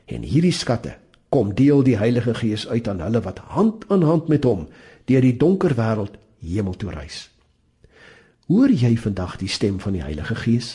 En 0.07 0.23
hierdie 0.23 0.55
skatte 0.55 0.97
kom 1.33 1.55
deel 1.57 1.83
die 1.83 1.97
Heilige 1.99 2.35
Gees 2.39 2.67
uit 2.69 2.89
aan 2.89 3.01
hulle 3.01 3.23
wat 3.25 3.41
hand 3.57 3.87
aan 3.89 4.05
hand 4.07 4.29
met 4.29 4.45
hom 4.45 4.67
deur 5.11 5.25
die 5.25 5.37
donker 5.37 5.75
wêreld 5.75 6.19
hemel 6.45 6.77
toe 6.79 6.93
reis. 6.93 7.32
Hoor 8.53 8.69
jy 8.69 8.99
vandag 9.01 9.39
die 9.41 9.49
stem 9.49 9.79
van 9.81 9.95
die 9.97 10.03
Heilige 10.05 10.35
Gees? 10.37 10.75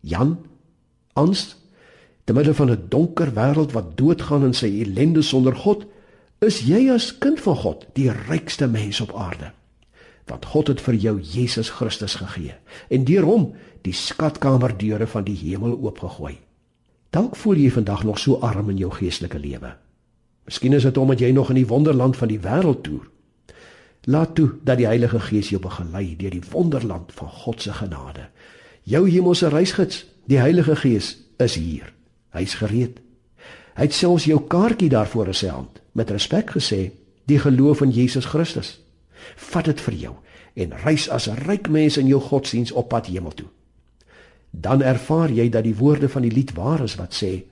Jan, 0.00 0.38
Ans, 1.20 1.56
te 2.24 2.32
midde 2.32 2.54
van 2.56 2.70
'n 2.70 2.86
donker 2.88 3.34
wêreld 3.36 3.72
wat 3.76 3.96
doodgaan 3.96 4.44
in 4.44 4.54
sy 4.54 4.80
ellende 4.80 5.22
sonder 5.22 5.56
God, 5.56 5.84
is 6.38 6.60
jy 6.60 6.88
as 6.90 7.18
kind 7.18 7.40
van 7.40 7.56
God 7.56 7.86
die 7.92 8.08
rykste 8.10 8.68
mens 8.68 9.00
op 9.00 9.12
aarde. 9.12 9.52
Want 10.26 10.44
God 10.44 10.66
het 10.66 10.80
vir 10.80 10.94
jou 10.94 11.20
Jesus 11.20 11.70
Christus 11.70 12.14
gegee 12.14 12.54
en 12.88 13.04
deur 13.04 13.24
hom 13.24 13.52
die 13.82 13.92
skatkamerdeure 13.92 15.06
van 15.06 15.24
die 15.24 15.36
hemel 15.36 15.78
oopgegooi. 15.78 16.38
Dalk 17.10 17.36
voel 17.36 17.56
jy 17.56 17.70
vandag 17.70 18.04
nog 18.04 18.18
so 18.18 18.34
arm 18.40 18.70
in 18.70 18.76
jou 18.76 18.90
geestelike 18.90 19.38
lewe. 19.38 19.76
Miskien 20.44 20.72
is 20.72 20.82
dit 20.82 20.96
omdat 20.96 21.18
jy 21.18 21.32
nog 21.32 21.48
in 21.48 21.56
die 21.56 21.66
wonderland 21.66 22.16
van 22.16 22.28
die 22.28 22.40
wêreld 22.40 22.82
toer. 22.82 23.10
Laat 24.04 24.34
toe 24.34 24.54
dat 24.64 24.78
die 24.80 24.86
Heilige 24.86 25.20
Gees 25.20 25.48
jou 25.48 25.60
begelei 25.60 26.16
deur 26.16 26.30
die 26.30 26.44
wonderland 26.50 27.12
van 27.12 27.28
God 27.28 27.62
se 27.62 27.72
genade. 27.72 28.28
Jou 28.82 29.08
hemelse 29.10 29.48
reisgids, 29.48 30.06
die 30.24 30.38
Heilige 30.38 30.76
Gees, 30.76 31.18
is 31.36 31.54
hier. 31.54 31.92
Hy's 32.32 32.54
gereed. 32.54 33.00
Hy 33.76 33.88
het 33.88 33.94
selfs 33.94 34.24
jou 34.24 34.40
kaartjie 34.48 34.88
daarvoor 34.88 35.32
in 35.32 35.36
sy 35.36 35.52
hand 35.52 35.80
met 35.92 36.10
respek 36.10 36.50
gesê: 36.56 36.90
"Die 37.24 37.38
geloof 37.38 37.80
in 37.80 37.90
Jesus 37.90 38.24
Christus. 38.24 38.80
Vat 39.36 39.64
dit 39.64 39.80
vir 39.80 39.94
jou 39.94 40.14
en 40.54 40.72
reis 40.84 41.08
as 41.08 41.28
'n 41.28 41.36
ryk 41.46 41.68
mens 41.68 41.96
in 41.96 42.06
jou 42.06 42.20
godsdiens 42.20 42.72
op 42.72 42.88
pad 42.88 43.06
hemel 43.06 43.34
toe." 43.34 43.48
Dan 44.50 44.82
ervaar 44.82 45.30
jy 45.30 45.48
dat 45.48 45.64
die 45.64 45.76
woorde 45.76 46.08
van 46.08 46.22
die 46.22 46.30
lied 46.30 46.52
waar 46.54 46.82
is 46.82 46.94
wat 46.94 47.14
sê: 47.22 47.44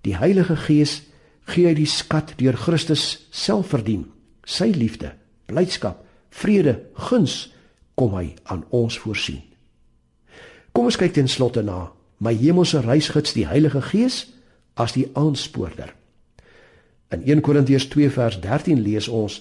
"Die 0.00 0.16
Heilige 0.16 0.56
Gees 0.56 1.02
gee 1.44 1.66
hy 1.66 1.74
die 1.74 1.86
skat 1.86 2.32
deur 2.36 2.56
Christus 2.56 3.26
self 3.30 3.66
verdien, 3.66 4.10
sy 4.44 4.72
liefde." 4.74 5.19
Blydskap, 5.50 6.04
vrede, 6.30 6.78
guns 7.10 7.50
kom 7.98 8.14
hy 8.16 8.34
aan 8.48 8.64
ons 8.70 8.98
voorsien. 9.02 9.42
Kom 10.72 10.86
ons 10.88 10.98
kyk 10.98 11.16
ten 11.16 11.28
slotte 11.28 11.62
na 11.66 11.90
my 12.22 12.32
hemelse 12.36 12.82
reisgids 12.84 13.34
die 13.34 13.46
Heilige 13.48 13.82
Gees 13.82 14.22
as 14.78 14.94
die 14.94 15.08
aanspoorder. 15.18 15.94
In 17.10 17.24
1 17.26 17.42
Korintiërs 17.42 17.88
2 17.90 18.10
vers 18.14 18.38
13 18.40 18.80
lees 18.84 19.08
ons: 19.08 19.40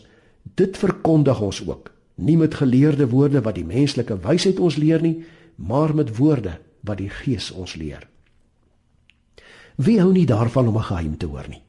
Dit 0.57 0.79
verkondig 0.79 1.41
ons 1.41 1.61
ook, 1.67 1.91
nie 2.15 2.37
met 2.37 2.55
geleerde 2.55 3.09
woorde 3.11 3.43
wat 3.45 3.59
die 3.59 3.67
menslike 3.67 4.17
wysheid 4.23 4.59
ons 4.59 4.79
leer 4.81 5.03
nie, 5.03 5.19
maar 5.55 5.93
met 5.95 6.15
woorde 6.17 6.57
wat 6.81 6.97
die 6.97 7.11
Gees 7.11 7.51
ons 7.51 7.75
leer. 7.75 8.07
Wie 9.79 9.99
hou 10.01 10.11
nie 10.11 10.25
daarvan 10.25 10.67
om 10.67 10.77
'n 10.77 10.89
geheim 10.91 11.17
te 11.17 11.25
hoor 11.25 11.47
nie? 11.47 11.61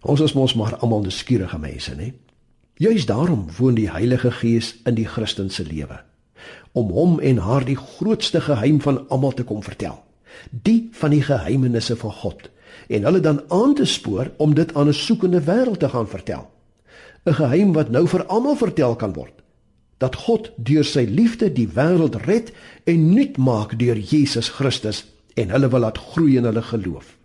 Ons 0.00 0.20
is 0.20 0.32
mos 0.32 0.54
maar 0.54 0.76
almal 0.76 1.00
nuuskierige 1.00 1.58
mense, 1.58 1.94
né? 1.94 2.12
Juist 2.76 3.06
daarom 3.06 3.46
woon 3.56 3.76
die 3.78 3.90
Heilige 3.90 4.32
Gees 4.34 4.72
in 4.84 4.96
die 4.98 5.06
Christen 5.06 5.50
se 5.50 5.62
lewe 5.62 6.00
om 6.74 6.88
hom 6.90 7.20
en 7.22 7.36
haar 7.38 7.62
die 7.64 7.76
grootste 7.78 8.40
geheim 8.42 8.80
van 8.82 8.96
almal 9.14 9.32
te 9.38 9.44
kom 9.46 9.60
vertel, 9.62 10.00
die 10.50 10.88
van 10.98 11.12
die 11.14 11.22
geheimenisse 11.22 11.94
van 11.96 12.10
God 12.18 12.48
en 12.90 13.06
hulle 13.06 13.20
dan 13.22 13.38
aan 13.54 13.76
te 13.78 13.86
spoor 13.86 14.32
om 14.42 14.56
dit 14.58 14.74
aan 14.74 14.90
'n 14.90 14.92
soekende 14.92 15.40
wêreld 15.46 15.78
te 15.78 15.88
gaan 15.88 16.08
vertel. 16.08 16.50
'n 17.24 17.34
Geheim 17.34 17.72
wat 17.72 17.90
nou 17.90 18.08
vir 18.08 18.26
almal 18.26 18.56
vertel 18.56 18.96
kan 18.96 19.12
word. 19.12 19.42
Dat 19.98 20.14
God 20.14 20.50
deur 20.56 20.84
sy 20.84 21.06
liefde 21.08 21.52
die 21.52 21.68
wêreld 21.68 22.16
red 22.26 22.52
en 22.84 23.14
nuut 23.14 23.36
maak 23.36 23.78
deur 23.78 23.96
Jesus 23.96 24.48
Christus 24.48 25.04
en 25.34 25.50
hulle 25.50 25.68
wil 25.68 25.80
laat 25.80 25.98
groei 25.98 26.36
in 26.36 26.44
hulle 26.44 26.62
geloof. 26.62 27.16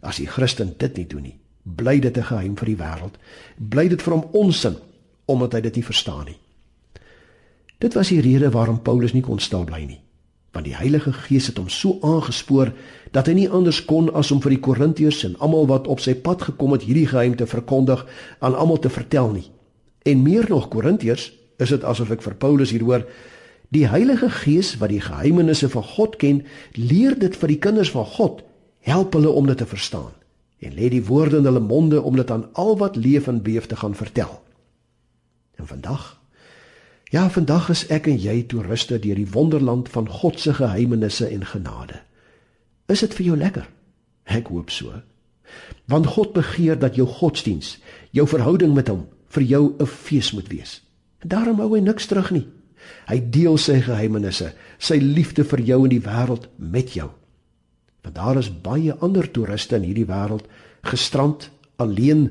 As 0.00 0.16
die 0.16 0.26
Christen 0.26 0.74
dit 0.76 0.96
nie 0.96 1.06
doen 1.06 1.22
nie, 1.22 1.38
bly 1.62 1.98
dit 1.98 2.16
'n 2.16 2.22
geheim 2.22 2.56
vir 2.56 2.66
die 2.66 2.76
wêreld. 2.76 3.14
Bly 3.56 3.88
dit 3.88 4.02
vir 4.02 4.12
hom 4.12 4.28
onsin 4.32 4.76
omdat 5.24 5.52
hy 5.52 5.60
dit 5.60 5.74
nie 5.74 5.84
verstaan 5.84 6.24
nie. 6.24 6.38
Dit 7.78 7.94
was 7.94 8.08
die 8.08 8.20
rede 8.20 8.50
waarom 8.50 8.82
Paulus 8.82 9.12
nie 9.12 9.22
kon 9.22 9.38
stil 9.38 9.64
bly 9.64 9.84
nie, 9.84 10.00
want 10.52 10.64
die 10.64 10.76
Heilige 10.76 11.12
Gees 11.12 11.46
het 11.46 11.56
hom 11.56 11.68
so 11.68 11.98
aangespoor 12.02 12.72
dat 13.10 13.26
hy 13.26 13.32
nie 13.32 13.48
anders 13.50 13.84
kon 13.84 14.14
as 14.14 14.30
om 14.30 14.40
vir 14.40 14.50
die 14.50 14.60
Korintiërs 14.60 15.24
en 15.24 15.38
almal 15.38 15.66
wat 15.66 15.86
op 15.86 16.00
sy 16.00 16.14
pad 16.14 16.42
gekom 16.42 16.72
het 16.72 16.82
hierdie 16.82 17.06
geheim 17.06 17.36
te 17.36 17.46
verkondig 17.46 18.06
aan 18.38 18.54
almal 18.54 18.78
te 18.78 18.90
vertel 18.90 19.30
nie. 19.30 19.50
En 20.02 20.22
meer 20.22 20.46
nog 20.48 20.68
Korintiërs, 20.68 21.32
is 21.58 21.68
dit 21.68 21.84
asof 21.84 22.10
ek 22.10 22.22
vir 22.22 22.34
Paulus 22.34 22.70
hier 22.70 22.82
hoor, 22.82 23.06
die 23.68 23.88
Heilige 23.88 24.30
Gees 24.30 24.76
wat 24.78 24.90
die 24.90 25.00
geheimenisse 25.00 25.68
van 25.68 25.82
God 25.82 26.16
ken, 26.16 26.44
leer 26.72 27.18
dit 27.18 27.36
vir 27.36 27.48
die 27.48 27.58
kinders 27.58 27.90
van 27.90 28.04
God, 28.04 28.42
help 28.80 29.14
hulle 29.14 29.30
om 29.30 29.46
dit 29.46 29.58
te 29.58 29.66
verstaan 29.66 30.12
en 30.62 30.74
lê 30.78 30.88
die 30.88 31.04
woorde 31.04 31.42
in 31.42 31.48
hulle 31.48 31.60
monde 31.60 32.02
om 32.02 32.16
dit 32.16 32.30
aan 32.30 32.46
al 32.52 32.76
wat 32.78 32.96
leef 32.96 33.26
en 33.26 33.42
beef 33.42 33.66
te 33.66 33.76
gaan 33.76 33.94
vertel. 33.98 34.42
En 35.58 35.66
vandag 35.66 36.22
ja, 37.12 37.30
vandag 37.30 37.68
is 37.68 37.82
ek 37.92 38.06
en 38.08 38.16
jy 38.16 38.38
toeriste 38.48 38.96
deur 38.96 39.18
die 39.20 39.28
wonderland 39.28 39.90
van 39.92 40.06
God 40.08 40.38
se 40.40 40.54
geheimenisse 40.56 41.26
en 41.28 41.44
genade. 41.44 41.98
Is 42.88 43.02
dit 43.04 43.12
vir 43.18 43.26
jou 43.26 43.36
lekker? 43.36 43.66
Ek 44.24 44.48
hoop 44.48 44.72
so. 44.72 44.94
Want 45.92 46.08
God 46.14 46.32
begeer 46.32 46.78
dat 46.80 46.96
jou 46.96 47.04
godsdiens, 47.04 47.74
jou 48.16 48.24
verhouding 48.24 48.72
met 48.72 48.88
hom 48.88 49.04
vir 49.28 49.42
jou 49.42 49.74
'n 49.76 49.86
fees 49.86 50.32
moet 50.32 50.48
wees. 50.48 50.80
Daarom 51.20 51.60
hou 51.60 51.74
hy 51.76 51.80
niks 51.80 52.06
terug 52.06 52.30
nie. 52.30 52.46
Hy 53.06 53.20
deel 53.30 53.58
sy 53.58 53.80
geheimenisse, 53.80 54.54
sy 54.78 54.96
liefde 54.96 55.44
vir 55.44 55.60
jou 55.60 55.82
en 55.84 55.90
die 55.90 56.00
wêreld 56.00 56.48
met 56.56 56.94
jou. 56.94 57.10
Want 58.02 58.14
daar 58.14 58.38
is 58.38 58.50
baie 58.62 58.94
ander 58.98 59.30
toeriste 59.30 59.76
in 59.78 59.86
hierdie 59.86 60.08
wêreld 60.08 60.48
gestrand 60.82 61.50
alleen 61.82 62.26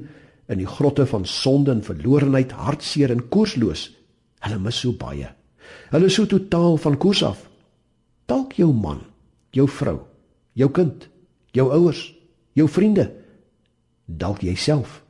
in 0.52 0.60
die 0.60 0.68
grotte 0.68 1.06
van 1.08 1.26
sonde 1.26 1.72
en 1.72 1.84
verlorenheid, 1.84 2.52
hartseer 2.52 3.12
en 3.14 3.24
koersloos. 3.32 3.88
Hulle 4.44 4.60
mis 4.60 4.82
so 4.84 4.92
baie. 4.92 5.30
Hulle 5.92 6.10
is 6.12 6.18
so 6.20 6.28
totaal 6.28 6.78
van 6.82 6.98
koers 7.00 7.24
af. 7.24 7.46
Dalk 8.28 8.58
jou 8.60 8.72
man, 8.76 9.00
jou 9.56 9.68
vrou, 9.70 10.02
jou 10.60 10.70
kind, 10.76 11.08
jou 11.56 11.68
ouers, 11.72 12.04
jou 12.56 12.68
vriende, 12.68 13.08
dalk 14.06 14.44
jouself. 14.44 15.02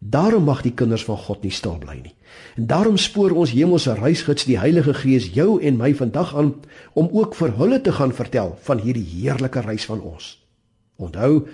Daarom 0.00 0.44
mag 0.48 0.62
die 0.64 0.74
kinders 0.76 1.04
van 1.04 1.20
God 1.20 1.44
nie 1.44 1.52
stil 1.52 1.76
bly 1.80 2.00
nie. 2.00 2.15
En 2.56 2.66
daarom 2.66 2.96
spoor 2.96 3.30
ons 3.30 3.52
hemelse 3.52 3.94
reisgids 3.94 4.46
die 4.48 4.58
Heilige 4.58 4.94
Gees 4.94 5.28
jou 5.34 5.60
en 5.62 5.76
my 5.76 5.94
vandag 5.94 6.34
aan 6.36 6.54
om 6.92 7.08
ook 7.12 7.34
vir 7.34 7.52
hulle 7.58 7.80
te 7.80 7.92
gaan 7.92 8.14
vertel 8.16 8.56
van 8.68 8.80
hierdie 8.80 9.04
heerlike 9.04 9.60
reis 9.60 9.84
van 9.84 10.00
ons. 10.00 10.36
Onthou, 10.96 11.46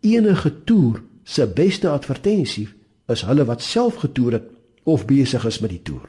enige 0.00 0.54
toer 0.64 1.02
se 1.22 1.46
beste 1.46 1.88
advertensie 1.88 2.68
is 3.10 3.22
hulle 3.26 3.44
wat 3.46 3.62
self 3.62 4.02
getoer 4.02 4.38
het 4.40 4.50
of 4.82 5.06
besig 5.06 5.44
is 5.46 5.60
met 5.60 5.70
die 5.70 5.82
toer. 5.82 6.08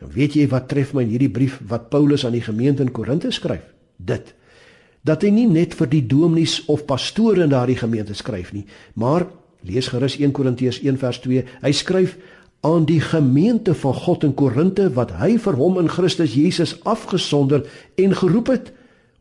En 0.00 0.10
weet 0.10 0.34
jy 0.34 0.46
wat 0.48 0.68
tref 0.68 0.94
my 0.96 1.04
in 1.04 1.12
hierdie 1.12 1.30
brief 1.30 1.60
wat 1.68 1.90
Paulus 1.92 2.24
aan 2.26 2.34
die 2.34 2.44
gemeente 2.44 2.82
in 2.82 2.92
Korinthe 2.92 3.30
skryf? 3.30 3.66
Dit 3.96 4.34
dat 5.00 5.22
hy 5.24 5.30
nie 5.32 5.46
net 5.48 5.72
vir 5.78 5.88
die 5.88 6.02
dominees 6.04 6.58
of 6.68 6.82
pastore 6.84 7.40
in 7.40 7.52
daardie 7.52 7.78
gemeente 7.80 8.12
skryf 8.12 8.50
nie, 8.52 8.66
maar 9.00 9.24
Lees 9.60 9.90
gerus 9.92 10.16
1 10.16 10.32
Korintiërs 10.32 10.80
1 10.80 10.98
vers 11.00 11.18
2. 11.20 11.44
Hy 11.60 11.72
skryf 11.76 12.16
aan 12.60 12.84
die 12.84 13.00
gemeente 13.00 13.74
van 13.74 13.94
God 13.94 14.24
in 14.24 14.34
Korinte 14.34 14.90
wat 14.92 15.14
hy 15.16 15.38
vir 15.40 15.56
hom 15.56 15.78
in 15.80 15.88
Christus 15.88 16.34
Jesus 16.36 16.76
afgesonder 16.84 17.64
en 17.96 18.16
geroep 18.16 18.52
het 18.52 18.72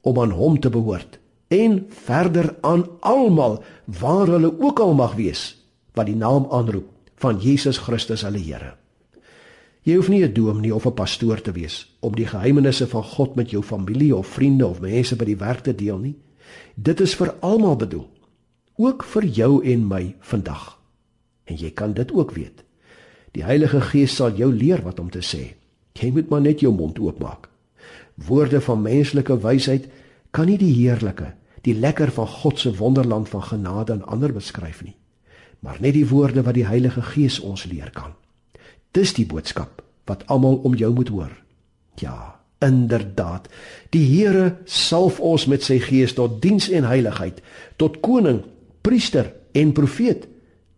om 0.02 0.20
aan 0.20 0.36
hom 0.36 0.60
te 0.60 0.70
behoort 0.70 1.20
en 1.48 1.86
verder 2.06 2.56
aan 2.62 2.86
almal 3.00 3.64
waar 3.86 4.28
hulle 4.28 4.52
ook 4.60 4.80
al 4.80 4.94
mag 4.94 5.16
wees 5.16 5.56
wat 5.96 6.12
die 6.12 6.20
naam 6.20 6.48
aanroep 6.52 6.88
van 7.20 7.40
Jesus 7.40 7.78
Christus 7.78 8.22
hulle 8.28 8.40
Here. 8.40 8.76
Jy 9.84 9.96
hoef 9.96 10.10
nie 10.10 10.24
'n 10.24 10.34
dominee 10.34 10.76
of 10.76 10.86
'n 10.86 10.94
pastoor 10.94 11.42
te 11.42 11.52
wees 11.52 11.98
om 12.00 12.16
die 12.16 12.28
geheimenisse 12.28 12.88
van 12.88 13.04
God 13.04 13.36
met 13.36 13.50
jou 13.50 13.64
familie 13.64 14.16
of 14.16 14.28
vriende 14.28 14.68
of 14.68 14.82
mense 14.82 15.16
by 15.16 15.26
die 15.26 15.38
werk 15.38 15.60
te 15.60 15.76
deel 15.76 15.98
nie. 15.98 16.16
Dit 16.76 17.00
is 17.00 17.16
vir 17.16 17.36
almal 17.40 17.76
bedoel 17.76 18.08
ook 18.76 19.04
vir 19.04 19.26
jou 19.26 19.64
en 19.66 19.88
my 19.88 20.16
vandag. 20.20 20.80
En 21.44 21.56
jy 21.56 21.72
kan 21.72 21.94
dit 21.94 22.12
ook 22.12 22.32
weet. 22.32 22.64
Die 23.38 23.44
Heilige 23.46 23.82
Gees 23.82 24.16
sal 24.16 24.38
jou 24.38 24.50
leer 24.54 24.82
wat 24.86 25.00
om 25.00 25.10
te 25.14 25.22
sê. 25.26 25.56
Jy 26.00 26.12
moet 26.16 26.30
maar 26.30 26.42
net 26.42 26.64
jou 26.64 26.72
mond 26.74 27.00
oopmaak. 27.00 27.50
Woorde 28.28 28.62
van 28.62 28.82
menslike 28.82 29.40
wysheid 29.44 29.90
kan 30.32 30.50
nie 30.50 30.58
die 30.60 30.74
heerlike, 30.74 31.34
die 31.66 31.76
lekker 31.76 32.12
van 32.16 32.28
God 32.28 32.60
se 32.60 32.74
wonderland 32.78 33.30
van 33.30 33.44
genade 33.44 33.94
aan 33.94 34.06
ander 34.06 34.34
beskryf 34.34 34.84
nie. 34.84 34.96
Maar 35.60 35.78
net 35.84 35.94
die 35.94 36.08
woorde 36.08 36.44
wat 36.44 36.56
die 36.56 36.68
Heilige 36.68 37.02
Gees 37.02 37.40
ons 37.40 37.66
leer 37.68 37.92
kan. 37.94 38.16
Dis 38.96 39.14
die 39.14 39.28
boodskap 39.28 39.84
wat 40.10 40.26
almal 40.28 40.62
om 40.66 40.76
jou 40.76 40.90
moet 40.94 41.12
hoor. 41.14 41.34
Ja, 42.00 42.40
inderdaad. 42.64 43.50
Die 43.94 44.06
Here 44.08 44.58
salf 44.66 45.20
ons 45.20 45.46
met 45.46 45.64
sy 45.64 45.78
Gees 45.84 46.16
tot 46.18 46.42
diens 46.42 46.70
en 46.70 46.88
heiligheid, 46.88 47.44
tot 47.78 48.00
koning 48.02 48.42
priester 48.82 49.34
en 49.54 49.76
profeet 49.76 50.26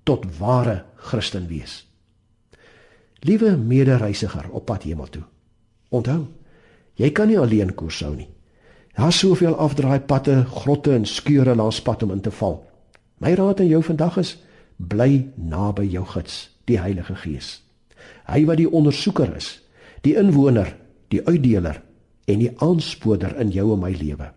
tot 0.03 0.25
ware 0.39 0.81
Christen 0.95 1.47
wees. 1.47 1.85
Liewe 3.21 3.57
medereisiger 3.57 4.49
op 4.49 4.65
pad 4.65 4.84
hemel 4.84 5.10
toe. 5.10 5.21
Onthou, 5.89 6.25
jy 6.97 7.12
kan 7.12 7.27
nie 7.29 7.38
alleen 7.39 7.73
koers 7.77 7.99
hou 8.01 8.15
nie. 8.15 8.29
Daar's 8.97 9.19
soveel 9.21 9.53
afdraai 9.55 9.99
padte, 9.99 10.39
grotte 10.49 10.95
en 10.95 11.05
skeure 11.05 11.55
langs 11.55 11.81
pad 11.81 12.03
om 12.03 12.12
in 12.12 12.21
te 12.25 12.31
val. 12.31 12.63
My 13.21 13.34
raad 13.38 13.60
aan 13.60 13.69
jou 13.69 13.84
vandag 13.84 14.17
is: 14.17 14.31
bly 14.75 15.27
naby 15.36 15.86
jou 15.86 16.05
gids, 16.05 16.49
die 16.65 16.79
Heilige 16.81 17.15
Gees. 17.15 17.62
Hy 18.25 18.45
wat 18.49 18.57
die 18.57 18.69
ondersoeker 18.69 19.36
is, 19.38 19.60
die 20.01 20.15
inwoner, 20.17 20.73
die 21.13 21.21
uitdeler 21.27 21.81
en 22.25 22.41
die 22.41 22.51
aanspoorder 22.57 23.36
in 23.38 23.51
jou 23.53 23.67
en 23.75 23.84
my 23.84 23.91
lewe. 23.93 24.31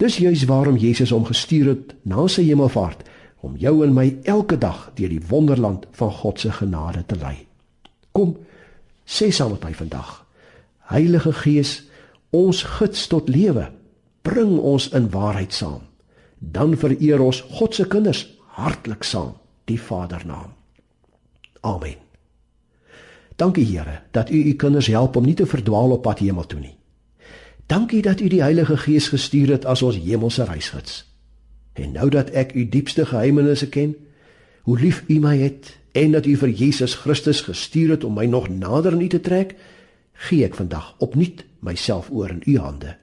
Dis 0.00 0.16
juis 0.16 0.46
waarom 0.48 0.76
Jesus 0.80 1.12
hom 1.12 1.26
gestuur 1.28 1.74
het 1.74 1.92
na 2.08 2.24
sy 2.30 2.46
hemelvaart 2.48 3.04
om 3.44 3.56
jou 3.60 3.82
en 3.84 3.92
my 3.94 4.06
elke 4.24 4.56
dag 4.56 4.88
deur 4.96 5.12
die 5.12 5.22
wonderland 5.28 5.84
van 5.98 6.10
God 6.22 6.40
se 6.40 6.52
genade 6.54 7.04
te 7.06 7.18
lei. 7.20 7.47
Kom, 8.18 8.34
sê 9.06 9.30
saam 9.30 9.52
met 9.54 9.62
my 9.68 9.74
vandag. 9.78 10.08
Heilige 10.90 11.30
Gees, 11.38 11.84
ons 12.34 12.64
gids 12.66 13.06
tot 13.06 13.28
lewe, 13.30 13.68
bring 14.26 14.56
ons 14.58 14.88
in 14.90 15.06
waarheid 15.12 15.54
saam. 15.54 15.84
Dan 16.38 16.74
vereer 16.74 17.22
ons 17.22 17.44
God 17.60 17.78
se 17.78 17.86
kinders 17.86 18.24
hartlik 18.58 19.06
saam, 19.06 19.36
die 19.70 19.78
Vadernaam. 19.78 20.50
Amen. 21.62 22.02
Dankie 23.38 23.66
Here 23.70 24.00
dat 24.10 24.34
U 24.34 24.42
U 24.50 24.54
kinders 24.58 24.90
help 24.90 25.16
om 25.16 25.24
nie 25.24 25.38
te 25.38 25.46
verdwaal 25.46 25.94
op 25.94 26.02
pad 26.02 26.18
hemel 26.18 26.46
toe 26.46 26.58
nie. 26.58 26.74
Dankie 27.70 28.02
dat 28.02 28.20
U 28.20 28.26
die 28.28 28.42
Heilige 28.42 28.76
Gees 28.82 29.12
gestuur 29.14 29.54
het 29.54 29.64
as 29.64 29.82
ons 29.82 30.02
hemelse 30.02 30.44
reisgids. 30.44 31.04
En 31.78 31.94
nou 31.94 32.10
dat 32.10 32.34
ek 32.34 32.56
U 32.58 32.66
diepste 32.68 33.06
geheimenisse 33.06 33.68
ken, 33.68 33.94
hoe 34.66 34.78
lief 34.78 35.04
U 35.06 35.22
my 35.22 35.36
het 35.38 35.77
en 35.98 36.14
dat 36.14 36.26
U 36.26 36.36
vir 36.36 36.48
Jesus 36.48 36.94
Christus 36.94 37.40
gestuur 37.46 37.96
het 37.96 38.04
om 38.04 38.14
my 38.14 38.26
nog 38.26 38.48
nader 38.48 38.92
aan 38.94 39.02
U 39.02 39.08
te 39.08 39.20
trek, 39.20 39.56
gee 40.28 40.46
ek 40.46 40.58
vandag 40.58 40.94
opnuut 41.02 41.44
myself 41.64 42.10
oor 42.10 42.30
in 42.30 42.42
U 42.46 42.58
hande. 42.58 42.96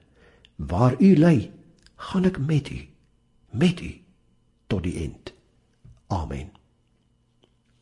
Waar 0.55 0.95
U 0.99 1.15
lei, 1.19 1.51
gaan 1.95 2.27
ek 2.27 2.39
met 2.39 2.69
U, 2.71 2.79
met 3.51 3.81
U 3.81 3.91
tot 4.71 4.83
die 4.83 4.95
eind. 5.03 5.33
Amen. 6.07 6.51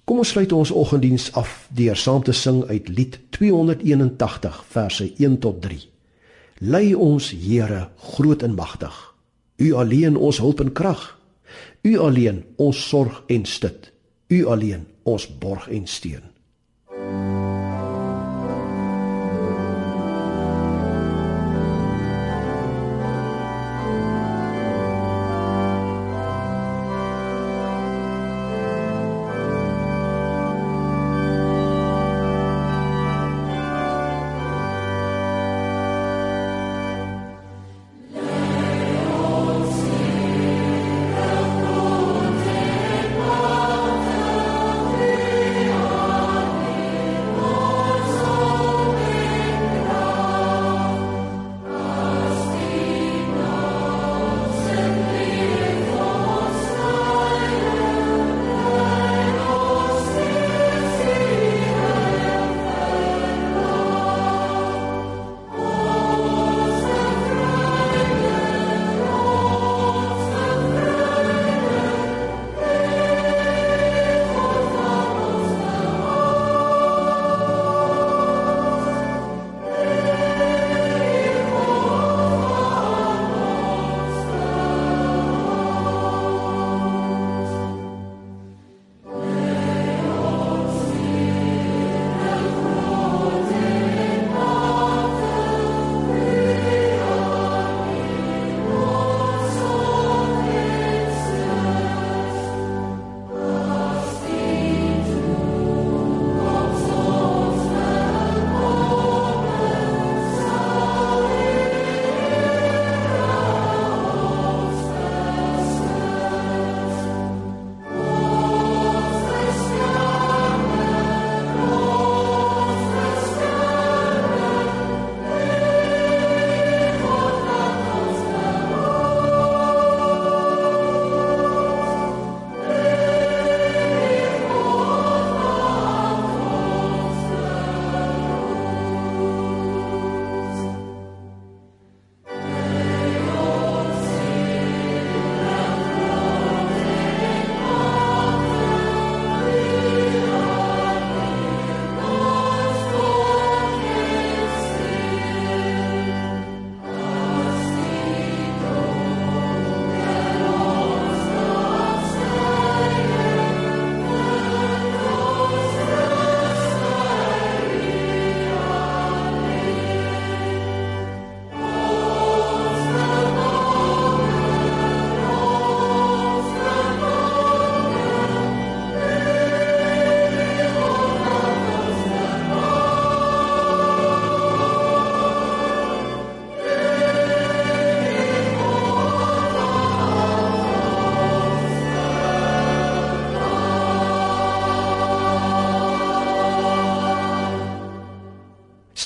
Kom 0.03 0.19
ons 0.19 0.33
sluit 0.33 0.51
ons 0.51 0.71
oggenddiens 0.71 1.29
af 1.39 1.67
deur 1.71 1.95
saam 1.95 2.23
te 2.23 2.33
sing 2.35 2.63
uit 2.67 2.89
lied 2.89 3.19
281 3.37 4.63
verse 4.69 5.07
1 5.17 5.37
tot 5.39 5.61
3. 5.63 5.79
Lei 6.63 6.93
ons, 6.95 7.29
Here, 7.31 7.89
groot 8.13 8.43
en 8.43 8.55
magtig. 8.55 8.95
U 9.57 9.73
alleen 9.73 10.17
ons 10.17 10.39
hulp 10.41 10.59
en 10.59 10.73
krag. 10.73 11.05
U 11.83 11.97
alleen 11.97 12.43
ons 12.57 12.87
sorg 12.89 13.23
en 13.27 13.45
stit. 13.45 13.91
U 14.27 14.45
alleen 14.45 14.87
ons 15.03 15.27
borg 15.39 15.67
en 15.69 15.87
steun. 15.87 16.32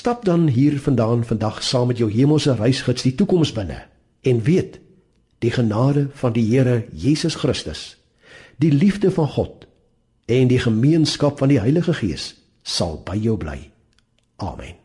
Stap 0.08 0.24
dan 0.24 0.46
hier 0.46 0.80
vandaan 0.80 1.24
vandag 1.24 1.62
saam 1.62 1.86
met 1.86 1.98
jou 1.98 2.08
hemelse 2.12 2.54
reisgids 2.56 3.02
die 3.04 3.12
toekoms 3.14 3.50
binne 3.52 3.82
en 4.24 4.40
weet 4.42 4.78
die 5.44 5.50
genade 5.52 6.06
van 6.22 6.32
die 6.32 6.46
Here 6.48 6.86
Jesus 6.96 7.34
Christus, 7.34 7.82
die 8.56 8.72
liefde 8.72 9.10
van 9.12 9.28
God 9.28 9.68
en 10.24 10.48
die 10.48 10.62
gemeenskap 10.64 11.44
van 11.44 11.52
die 11.52 11.60
Heilige 11.60 11.92
Gees 12.00 12.30
sal 12.62 13.02
by 13.04 13.20
jou 13.20 13.36
bly. 13.36 13.58
Amen. 14.40 14.77